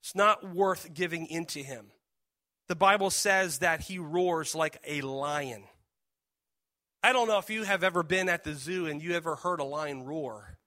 It's 0.00 0.14
not 0.14 0.54
worth 0.54 0.92
giving 0.94 1.26
into 1.26 1.60
him. 1.60 1.86
The 2.68 2.76
Bible 2.76 3.10
says 3.10 3.58
that 3.58 3.80
he 3.80 3.98
roars 3.98 4.54
like 4.54 4.78
a 4.86 5.00
lion. 5.00 5.64
I 7.02 7.12
don't 7.12 7.28
know 7.28 7.38
if 7.38 7.48
you 7.48 7.62
have 7.62 7.82
ever 7.82 8.02
been 8.02 8.28
at 8.28 8.44
the 8.44 8.54
zoo 8.54 8.86
and 8.86 9.02
you 9.02 9.14
ever 9.14 9.36
heard 9.36 9.60
a 9.60 9.64
lion 9.64 10.04
roar, 10.04 10.58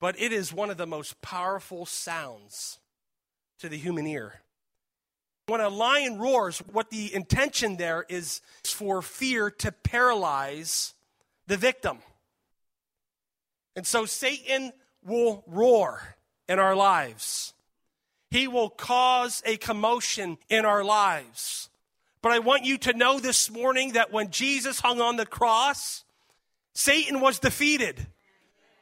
but 0.00 0.20
it 0.20 0.32
is 0.32 0.52
one 0.52 0.70
of 0.70 0.76
the 0.76 0.86
most 0.86 1.20
powerful 1.20 1.84
sounds 1.84 2.78
to 3.58 3.68
the 3.68 3.78
human 3.78 4.06
ear. 4.06 4.40
When 5.46 5.60
a 5.60 5.68
lion 5.68 6.18
roars, 6.18 6.58
what 6.58 6.90
the 6.90 7.12
intention 7.12 7.76
there 7.76 8.06
is 8.08 8.40
for 8.64 9.02
fear 9.02 9.50
to 9.50 9.72
paralyze 9.72 10.94
the 11.48 11.56
victim. 11.56 11.98
And 13.74 13.84
so 13.84 14.06
Satan 14.06 14.72
will 15.04 15.42
roar 15.48 16.16
in 16.48 16.58
our 16.58 16.76
lives. 16.76 17.52
He 18.30 18.46
will 18.46 18.70
cause 18.70 19.42
a 19.44 19.56
commotion 19.56 20.38
in 20.48 20.64
our 20.64 20.84
lives. 20.84 21.69
But 22.22 22.32
I 22.32 22.38
want 22.38 22.64
you 22.64 22.76
to 22.78 22.92
know 22.92 23.18
this 23.18 23.50
morning 23.50 23.92
that 23.92 24.12
when 24.12 24.30
Jesus 24.30 24.80
hung 24.80 25.00
on 25.00 25.16
the 25.16 25.26
cross, 25.26 26.04
Satan 26.74 27.20
was 27.20 27.38
defeated. 27.38 28.06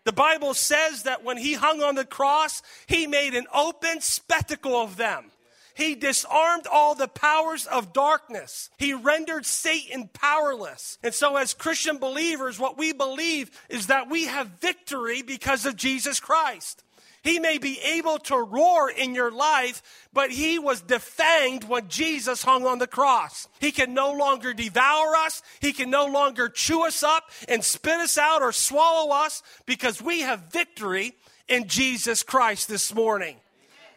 The 0.04 0.12
Bible 0.12 0.54
says 0.54 1.04
that 1.04 1.22
when 1.22 1.36
he 1.36 1.54
hung 1.54 1.82
on 1.82 1.94
the 1.94 2.04
cross, 2.04 2.62
he 2.86 3.06
made 3.06 3.34
an 3.34 3.46
open 3.52 4.00
spectacle 4.00 4.74
of 4.74 4.96
them. 4.96 5.30
He 5.74 5.94
disarmed 5.94 6.66
all 6.66 6.96
the 6.96 7.06
powers 7.06 7.66
of 7.66 7.92
darkness. 7.92 8.68
He 8.78 8.94
rendered 8.94 9.46
Satan 9.46 10.10
powerless. 10.12 10.98
And 11.04 11.14
so, 11.14 11.36
as 11.36 11.54
Christian 11.54 11.98
believers, 11.98 12.58
what 12.58 12.76
we 12.76 12.92
believe 12.92 13.50
is 13.68 13.86
that 13.86 14.10
we 14.10 14.26
have 14.26 14.48
victory 14.60 15.22
because 15.22 15.66
of 15.66 15.76
Jesus 15.76 16.18
Christ. 16.18 16.82
He 17.22 17.38
may 17.38 17.58
be 17.58 17.80
able 17.80 18.18
to 18.18 18.36
roar 18.36 18.90
in 18.90 19.14
your 19.14 19.30
life, 19.30 19.82
but 20.12 20.30
he 20.30 20.58
was 20.58 20.82
defanged 20.82 21.64
when 21.64 21.88
Jesus 21.88 22.42
hung 22.42 22.66
on 22.66 22.78
the 22.78 22.86
cross. 22.86 23.48
He 23.60 23.72
can 23.72 23.92
no 23.92 24.12
longer 24.12 24.54
devour 24.54 25.16
us. 25.16 25.42
He 25.60 25.72
can 25.72 25.90
no 25.90 26.06
longer 26.06 26.48
chew 26.48 26.86
us 26.86 27.02
up 27.02 27.24
and 27.48 27.64
spit 27.64 27.98
us 27.98 28.16
out 28.18 28.42
or 28.42 28.52
swallow 28.52 29.12
us 29.12 29.42
because 29.66 30.00
we 30.00 30.20
have 30.20 30.52
victory 30.52 31.14
in 31.48 31.66
Jesus 31.66 32.22
Christ 32.22 32.68
this 32.68 32.94
morning. 32.94 33.36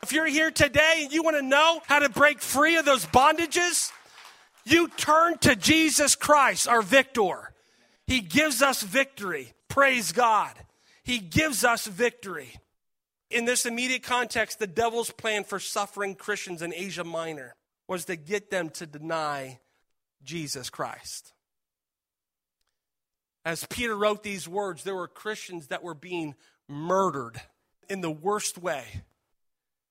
If 0.01 0.13
you're 0.13 0.25
here 0.25 0.49
today 0.49 1.01
and 1.03 1.13
you 1.13 1.21
want 1.21 1.37
to 1.37 1.43
know 1.43 1.81
how 1.85 1.99
to 1.99 2.09
break 2.09 2.41
free 2.41 2.77
of 2.77 2.85
those 2.85 3.05
bondages, 3.05 3.91
you 4.65 4.87
turn 4.87 5.37
to 5.39 5.55
Jesus 5.55 6.15
Christ, 6.15 6.67
our 6.67 6.81
victor. 6.81 7.53
He 8.07 8.19
gives 8.19 8.61
us 8.61 8.81
victory. 8.81 9.53
Praise 9.67 10.11
God. 10.11 10.53
He 11.03 11.19
gives 11.19 11.63
us 11.63 11.85
victory. 11.85 12.55
In 13.31 13.45
this 13.45 13.65
immediate 13.65 14.03
context, 14.03 14.59
the 14.59 14.67
devil's 14.67 15.09
plan 15.09 15.45
for 15.45 15.57
suffering 15.57 16.15
Christians 16.15 16.61
in 16.61 16.73
Asia 16.73 17.05
Minor 17.05 17.55
was 17.87 18.05
to 18.05 18.17
get 18.17 18.51
them 18.51 18.69
to 18.71 18.85
deny 18.85 19.59
Jesus 20.21 20.69
Christ. 20.69 21.33
As 23.45 23.65
Peter 23.69 23.95
wrote 23.95 24.21
these 24.21 24.49
words, 24.49 24.83
there 24.83 24.95
were 24.95 25.07
Christians 25.07 25.67
that 25.67 25.81
were 25.81 25.95
being 25.95 26.35
murdered 26.67 27.39
in 27.89 28.01
the 28.01 28.11
worst 28.11 28.57
way. 28.57 29.03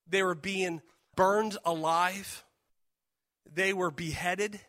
They 0.06 0.22
were 0.22 0.34
being 0.34 0.82
burned 1.16 1.56
alive, 1.64 2.44
they 3.50 3.72
were 3.72 3.90
beheaded, 3.90 4.60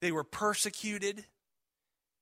they 0.00 0.12
were 0.12 0.24
persecuted, 0.24 1.24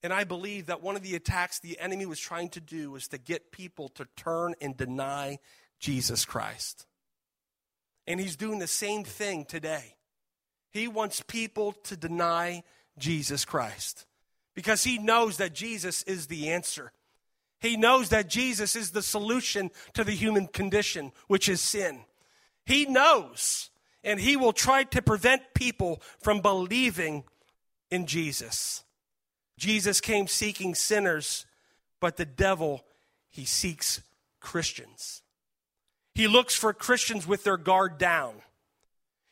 and 0.03 0.13
I 0.13 0.25
believe 0.25 0.67
that 0.67 0.83
one 0.83 0.97
of 0.97 1.03
the 1.03 1.17
attacks 1.17 1.59
the 1.59 1.79
enemy 1.81 2.07
was 2.07 2.21
trying 2.21 2.51
to 2.51 2.61
do 2.61 2.91
was 2.91 3.09
to 3.09 3.19
get 3.19 3.51
people 3.51 3.89
to 3.91 4.07
turn 4.17 4.55
and 4.61 4.77
deny 4.77 5.39
Jesus 5.81 6.25
Christ. 6.25 6.87
And 8.07 8.21
he's 8.21 8.37
doing 8.37 8.59
the 8.59 8.67
same 8.67 9.05
thing 9.05 9.45
today. 9.45 9.97
He 10.71 10.89
wants 10.89 11.23
people 11.27 11.73
to 11.85 11.97
deny 11.97 12.63
Jesus 12.99 13.45
Christ 13.45 14.07
because 14.55 14.85
he 14.85 14.99
knows 14.99 15.39
that 15.39 15.55
Jesus 15.55 16.03
is 16.05 16.27
the 16.27 16.51
answer. 16.51 16.93
He 17.61 17.77
knows 17.77 18.11
that 18.11 18.29
Jesus 18.29 18.77
is 18.77 18.93
the 18.93 19.03
solution 19.03 19.71
to 19.95 20.05
the 20.05 20.13
human 20.13 20.47
condition, 20.47 21.13
which 21.27 21.49
is 21.49 21.61
sin. 21.61 22.01
He 22.65 22.85
knows, 22.85 23.71
and 24.05 24.21
he 24.21 24.37
will 24.37 24.53
try 24.53 24.85
to 24.85 25.03
prevent 25.03 25.55
people 25.55 26.01
from 26.21 26.41
believing 26.41 27.25
in 27.91 28.07
Jesus. 28.07 28.85
Jesus 29.59 30.01
came 30.01 30.29
seeking 30.29 30.75
sinners, 30.75 31.45
but 32.01 32.17
the 32.17 32.25
devil, 32.25 32.85
he 33.29 33.45
seeks 33.45 34.01
Christians. 34.41 35.23
He 36.15 36.29
looks 36.29 36.55
for 36.55 36.73
Christians 36.73 37.27
with 37.27 37.45
their 37.45 37.57
guard 37.57 37.99
down. 37.99 38.35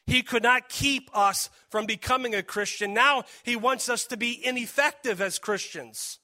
He 0.07 0.23
could 0.23 0.43
not 0.43 0.69
keep 0.69 1.11
us 1.17 1.49
from 1.71 1.87
becoming 1.87 2.35
a 2.35 2.43
Christian. 2.43 2.93
Now 2.93 3.25
he 3.45 3.57
wants 3.57 3.89
us 3.89 4.07
to 4.07 4.17
be 4.17 4.45
ineffective 4.45 5.21
as 5.21 5.39
Christians. 5.39 6.19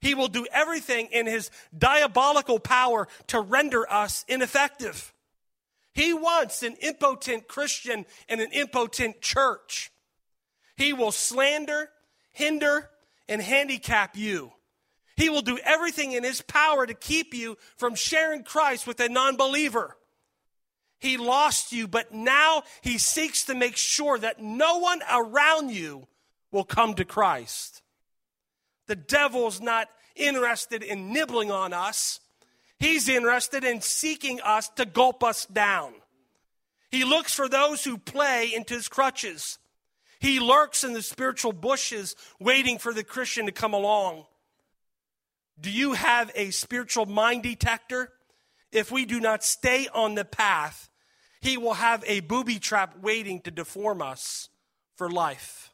He 0.00 0.14
will 0.14 0.28
do 0.28 0.46
everything 0.52 1.08
in 1.10 1.26
his 1.26 1.50
diabolical 1.76 2.58
power 2.60 3.08
to 3.28 3.40
render 3.40 3.90
us 3.90 4.24
ineffective. 4.28 5.12
He 5.92 6.12
wants 6.12 6.62
an 6.62 6.76
impotent 6.80 7.48
Christian 7.48 8.06
and 8.28 8.40
an 8.40 8.52
impotent 8.52 9.20
church. 9.20 9.90
He 10.76 10.92
will 10.92 11.10
slander, 11.10 11.90
hinder, 12.30 12.90
and 13.28 13.42
handicap 13.42 14.16
you. 14.16 14.52
He 15.16 15.28
will 15.28 15.42
do 15.42 15.58
everything 15.64 16.12
in 16.12 16.22
his 16.22 16.40
power 16.42 16.86
to 16.86 16.94
keep 16.94 17.34
you 17.34 17.58
from 17.76 17.94
sharing 17.94 18.44
Christ 18.44 18.86
with 18.86 19.00
a 19.00 19.08
non 19.08 19.36
believer. 19.36 19.96
He 21.00 21.16
lost 21.16 21.72
you, 21.72 21.86
but 21.86 22.12
now 22.12 22.62
he 22.82 22.98
seeks 22.98 23.44
to 23.44 23.54
make 23.54 23.76
sure 23.76 24.18
that 24.18 24.42
no 24.42 24.78
one 24.78 25.00
around 25.10 25.70
you 25.70 26.06
will 26.50 26.64
come 26.64 26.94
to 26.94 27.04
Christ. 27.04 27.82
The 28.86 28.96
devil's 28.96 29.60
not 29.60 29.88
interested 30.16 30.82
in 30.82 31.12
nibbling 31.12 31.50
on 31.50 31.72
us, 31.72 32.20
he's 32.78 33.08
interested 33.08 33.64
in 33.64 33.80
seeking 33.80 34.40
us 34.40 34.68
to 34.70 34.84
gulp 34.84 35.22
us 35.22 35.46
down. 35.46 35.92
He 36.90 37.04
looks 37.04 37.34
for 37.34 37.48
those 37.48 37.84
who 37.84 37.98
play 37.98 38.52
into 38.54 38.74
his 38.74 38.88
crutches. 38.88 39.58
He 40.20 40.40
lurks 40.40 40.82
in 40.82 40.92
the 40.92 41.02
spiritual 41.02 41.52
bushes 41.52 42.16
waiting 42.40 42.78
for 42.78 42.92
the 42.92 43.04
Christian 43.04 43.46
to 43.46 43.52
come 43.52 43.72
along. 43.72 44.24
Do 45.60 45.70
you 45.70 45.92
have 45.92 46.30
a 46.34 46.50
spiritual 46.50 47.06
mind 47.06 47.42
detector? 47.42 48.12
If 48.72 48.90
we 48.90 49.04
do 49.04 49.20
not 49.20 49.44
stay 49.44 49.88
on 49.94 50.14
the 50.14 50.24
path, 50.24 50.88
he 51.40 51.56
will 51.56 51.74
have 51.74 52.04
a 52.06 52.20
booby 52.20 52.58
trap 52.58 52.98
waiting 53.00 53.40
to 53.42 53.50
deform 53.50 54.02
us 54.02 54.48
for 54.96 55.10
life. 55.10 55.72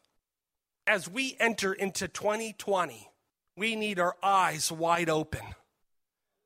As 0.86 1.08
we 1.08 1.36
enter 1.40 1.72
into 1.72 2.06
2020, 2.08 3.08
we 3.56 3.76
need 3.76 3.98
our 3.98 4.16
eyes 4.22 4.70
wide 4.70 5.08
open. 5.08 5.42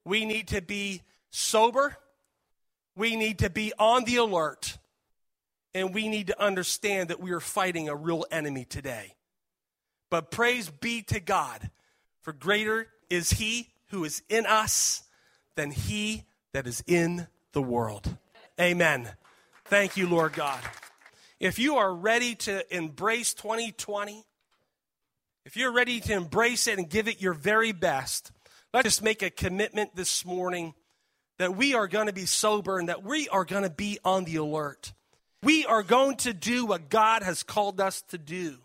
We 0.04 0.24
need 0.24 0.48
to 0.48 0.62
be 0.62 1.02
sober. 1.30 1.96
We 2.96 3.16
need 3.16 3.40
to 3.40 3.50
be 3.50 3.72
on 3.78 4.04
the 4.04 4.16
alert 4.16 4.78
and 5.74 5.94
we 5.94 6.08
need 6.08 6.28
to 6.28 6.42
understand 6.42 7.10
that 7.10 7.20
we 7.20 7.32
are 7.32 7.40
fighting 7.40 7.88
a 7.88 7.94
real 7.94 8.24
enemy 8.30 8.64
today. 8.64 9.14
But 10.10 10.30
praise 10.30 10.70
be 10.70 11.02
to 11.02 11.20
God, 11.20 11.70
for 12.20 12.32
greater 12.32 12.88
is 13.10 13.30
He 13.30 13.68
who 13.88 14.04
is 14.04 14.22
in 14.28 14.46
us 14.46 15.02
than 15.56 15.70
He 15.70 16.24
that 16.52 16.66
is 16.66 16.82
in 16.86 17.26
the 17.52 17.62
world. 17.62 18.16
Amen. 18.60 19.10
Thank 19.66 19.96
you, 19.96 20.08
Lord 20.08 20.32
God. 20.32 20.60
If 21.40 21.58
you 21.58 21.76
are 21.76 21.94
ready 21.94 22.34
to 22.36 22.74
embrace 22.74 23.34
2020, 23.34 24.24
if 25.44 25.56
you're 25.56 25.72
ready 25.72 26.00
to 26.00 26.12
embrace 26.12 26.66
it 26.66 26.78
and 26.78 26.88
give 26.90 27.06
it 27.06 27.22
your 27.22 27.34
very 27.34 27.72
best, 27.72 28.32
let's 28.74 28.84
just 28.84 29.02
make 29.02 29.22
a 29.22 29.30
commitment 29.30 29.94
this 29.94 30.24
morning 30.24 30.74
that 31.38 31.56
we 31.56 31.74
are 31.74 31.86
going 31.86 32.06
to 32.08 32.12
be 32.12 32.26
sober 32.26 32.78
and 32.78 32.88
that 32.88 33.04
we 33.04 33.28
are 33.28 33.44
going 33.44 33.62
to 33.62 33.70
be 33.70 33.98
on 34.04 34.24
the 34.24 34.36
alert. 34.36 34.92
We 35.42 35.64
are 35.66 35.82
going 35.82 36.16
to 36.18 36.32
do 36.32 36.66
what 36.66 36.88
God 36.88 37.22
has 37.22 37.42
called 37.42 37.80
us 37.80 38.02
to 38.08 38.18
do. 38.18 38.58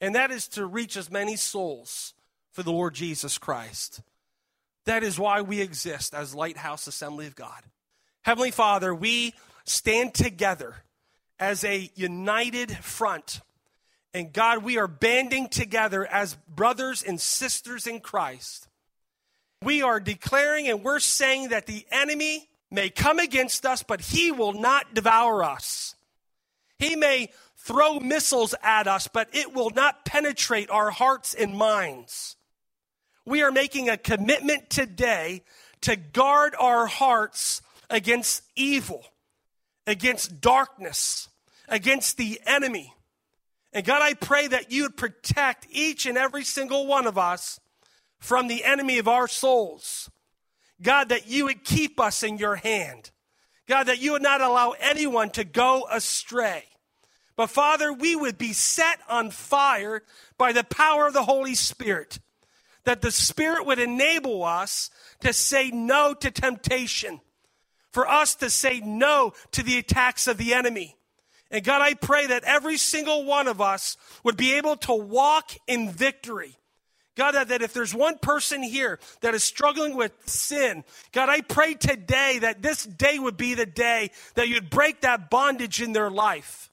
and 0.00 0.14
that 0.14 0.30
is 0.30 0.48
to 0.48 0.64
reach 0.64 0.96
as 0.96 1.10
many 1.10 1.36
souls 1.36 2.14
for 2.52 2.62
the 2.62 2.72
Lord 2.72 2.94
Jesus 2.94 3.38
Christ. 3.38 4.00
That 4.86 5.02
is 5.02 5.18
why 5.18 5.42
we 5.42 5.60
exist 5.60 6.14
as 6.14 6.34
Lighthouse 6.34 6.86
Assembly 6.86 7.26
of 7.26 7.36
God. 7.36 7.62
Heavenly 8.22 8.50
Father, 8.50 8.94
we 8.94 9.34
stand 9.64 10.14
together 10.14 10.76
as 11.38 11.64
a 11.64 11.90
united 11.94 12.70
front. 12.78 13.40
And 14.12 14.32
God, 14.32 14.64
we 14.64 14.78
are 14.78 14.88
banding 14.88 15.48
together 15.48 16.06
as 16.06 16.34
brothers 16.48 17.02
and 17.02 17.20
sisters 17.20 17.86
in 17.86 18.00
Christ. 18.00 18.68
We 19.62 19.82
are 19.82 20.00
declaring 20.00 20.68
and 20.68 20.82
we're 20.82 20.98
saying 20.98 21.50
that 21.50 21.66
the 21.66 21.86
enemy 21.92 22.49
may 22.70 22.90
come 22.90 23.18
against 23.18 23.66
us, 23.66 23.82
but 23.82 24.00
he 24.00 24.30
will 24.30 24.52
not 24.52 24.94
devour 24.94 25.42
us. 25.42 25.94
He 26.78 26.96
may 26.96 27.30
throw 27.56 28.00
missiles 28.00 28.54
at 28.62 28.86
us, 28.86 29.08
but 29.08 29.28
it 29.32 29.52
will 29.54 29.70
not 29.70 30.04
penetrate 30.04 30.70
our 30.70 30.90
hearts 30.90 31.34
and 31.34 31.54
minds. 31.54 32.36
We 33.26 33.42
are 33.42 33.52
making 33.52 33.88
a 33.88 33.96
commitment 33.96 34.70
today 34.70 35.42
to 35.82 35.96
guard 35.96 36.54
our 36.58 36.86
hearts 36.86 37.62
against 37.90 38.42
evil, 38.56 39.04
against 39.86 40.40
darkness, 40.40 41.28
against 41.68 42.16
the 42.16 42.40
enemy. 42.46 42.94
And 43.72 43.84
God, 43.84 44.02
I 44.02 44.14
pray 44.14 44.46
that 44.48 44.72
you 44.72 44.84
would 44.84 44.96
protect 44.96 45.66
each 45.70 46.06
and 46.06 46.16
every 46.16 46.44
single 46.44 46.86
one 46.86 47.06
of 47.06 47.18
us 47.18 47.60
from 48.18 48.48
the 48.48 48.64
enemy 48.64 48.98
of 48.98 49.06
our 49.06 49.28
souls. 49.28 50.10
God, 50.82 51.10
that 51.10 51.28
you 51.28 51.44
would 51.44 51.64
keep 51.64 52.00
us 52.00 52.22
in 52.22 52.38
your 52.38 52.56
hand. 52.56 53.10
God, 53.66 53.84
that 53.84 54.00
you 54.00 54.12
would 54.12 54.22
not 54.22 54.40
allow 54.40 54.74
anyone 54.80 55.30
to 55.30 55.44
go 55.44 55.86
astray. 55.90 56.64
But 57.36 57.50
Father, 57.50 57.92
we 57.92 58.16
would 58.16 58.36
be 58.36 58.52
set 58.52 58.98
on 59.08 59.30
fire 59.30 60.02
by 60.36 60.52
the 60.52 60.64
power 60.64 61.06
of 61.06 61.14
the 61.14 61.24
Holy 61.24 61.54
Spirit. 61.54 62.18
That 62.84 63.02
the 63.02 63.12
Spirit 63.12 63.66
would 63.66 63.78
enable 63.78 64.42
us 64.42 64.90
to 65.20 65.32
say 65.32 65.70
no 65.70 66.14
to 66.14 66.30
temptation, 66.30 67.20
for 67.92 68.08
us 68.08 68.34
to 68.36 68.50
say 68.50 68.80
no 68.80 69.32
to 69.52 69.62
the 69.62 69.78
attacks 69.78 70.26
of 70.26 70.38
the 70.38 70.54
enemy. 70.54 70.96
And 71.50 71.64
God, 71.64 71.82
I 71.82 71.94
pray 71.94 72.26
that 72.26 72.44
every 72.44 72.76
single 72.76 73.24
one 73.24 73.48
of 73.48 73.60
us 73.60 73.96
would 74.22 74.36
be 74.36 74.54
able 74.54 74.76
to 74.76 74.94
walk 74.94 75.52
in 75.66 75.90
victory. 75.90 76.56
God, 77.20 77.32
that, 77.32 77.60
if 77.60 77.74
there's 77.74 77.94
one 77.94 78.16
person 78.16 78.62
here 78.62 78.98
that 79.20 79.34
is 79.34 79.44
struggling 79.44 79.94
with 79.94 80.10
sin, 80.24 80.84
God, 81.12 81.28
I 81.28 81.42
pray 81.42 81.74
today 81.74 82.38
that 82.40 82.62
this 82.62 82.82
day 82.82 83.18
would 83.18 83.36
be 83.36 83.52
the 83.52 83.66
day 83.66 84.10
that 84.36 84.48
you'd 84.48 84.70
break 84.70 85.02
that 85.02 85.28
bondage 85.28 85.82
in 85.82 85.92
their 85.92 86.10
life. 86.10 86.70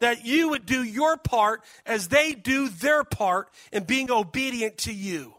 That 0.00 0.24
you 0.24 0.48
would 0.48 0.64
do 0.64 0.82
your 0.82 1.18
part 1.18 1.62
as 1.84 2.08
they 2.08 2.32
do 2.32 2.70
their 2.70 3.04
part 3.04 3.50
in 3.72 3.84
being 3.84 4.10
obedient 4.10 4.78
to 4.78 4.92
you. 4.94 5.34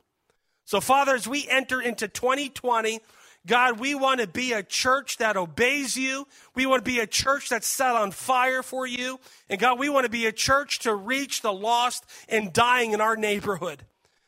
So, 0.66 0.80
Father, 0.80 1.16
as 1.16 1.28
we 1.28 1.48
enter 1.50 1.82
into 1.82 2.08
2020, 2.08 3.00
God, 3.48 3.80
we 3.80 3.96
want 3.96 4.22
to 4.22 4.28
be 4.28 4.54
a 4.54 4.62
church 4.62 5.18
that 5.18 5.38
obeys 5.38 5.98
you. 5.98 6.28
We 6.54 6.68
want 6.68 6.86
to 6.86 6.92
be 6.92 7.00
a 7.00 7.08
church 7.08 7.50
that's 7.50 7.66
set 7.66 7.96
on 7.96 8.12
fire 8.12 8.62
for 8.62 8.86
you. 8.86 9.20
And 9.50 9.60
God, 9.60 9.80
we 9.80 9.90
want 9.90 10.04
to 10.04 10.12
be 10.12 10.28
a 10.28 10.32
church 10.32 10.80
to 10.82 10.94
reach 10.94 11.42
the 11.42 11.52
lost 11.52 12.06
and 12.30 12.54
dying 12.54 12.92
in 12.92 13.02
our 13.02 13.16
neighborhood. 13.16 13.82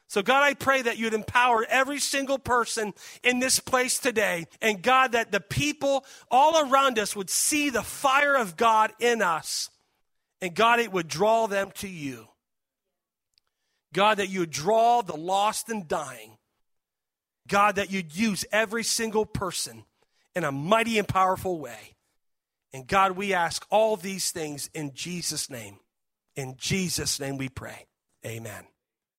So, 0.10 0.22
God, 0.22 0.44
I 0.44 0.54
pray 0.54 0.82
that 0.82 0.98
you'd 0.98 1.14
empower 1.14 1.66
every 1.70 2.00
single 2.00 2.40
person 2.40 2.94
in 3.24 3.40
this 3.40 3.60
place 3.60 4.00
today. 4.00 4.46
And, 4.62 4.82
God, 4.82 5.12
that 5.12 5.34
the 5.34 5.42
people 5.42 6.06
all 6.32 6.70
around 6.70 6.98
us 6.98 7.16
would 7.16 7.30
see 7.30 7.70
the 7.70 7.84
fire 7.84 8.36
of 8.36 8.56
God 8.56 8.94
in 9.00 9.22
us. 9.22 9.70
And, 10.42 10.56
God, 10.56 10.80
it 10.80 10.94
would 10.94 11.10
draw 11.10 11.48
them 11.48 11.72
to 11.76 11.90
you. 11.90 12.28
God, 13.94 14.18
that 14.20 14.30
you 14.30 14.42
would 14.42 14.52
draw 14.52 15.02
the 15.02 15.18
lost 15.18 15.70
and 15.70 15.88
dying. 15.88 16.38
God, 17.48 17.76
that 17.76 17.92
you'd 17.92 18.16
use 18.16 18.46
every 18.52 18.84
single 18.84 19.26
person 19.26 19.84
in 20.36 20.44
a 20.44 20.52
mighty 20.52 21.00
and 21.00 21.08
powerful 21.08 21.60
way. 21.60 21.96
And 22.74 22.88
God, 22.88 23.14
we 23.14 23.34
ask 23.34 23.66
all 23.70 23.98
these 23.98 24.32
things 24.32 24.70
in 24.74 24.94
Jesus' 24.94 25.50
name. 25.50 25.80
In 26.36 26.56
Jesus' 26.58 27.20
name 27.20 27.38
we 27.38 27.50
pray. 27.50 27.88
Amen. 28.26 28.66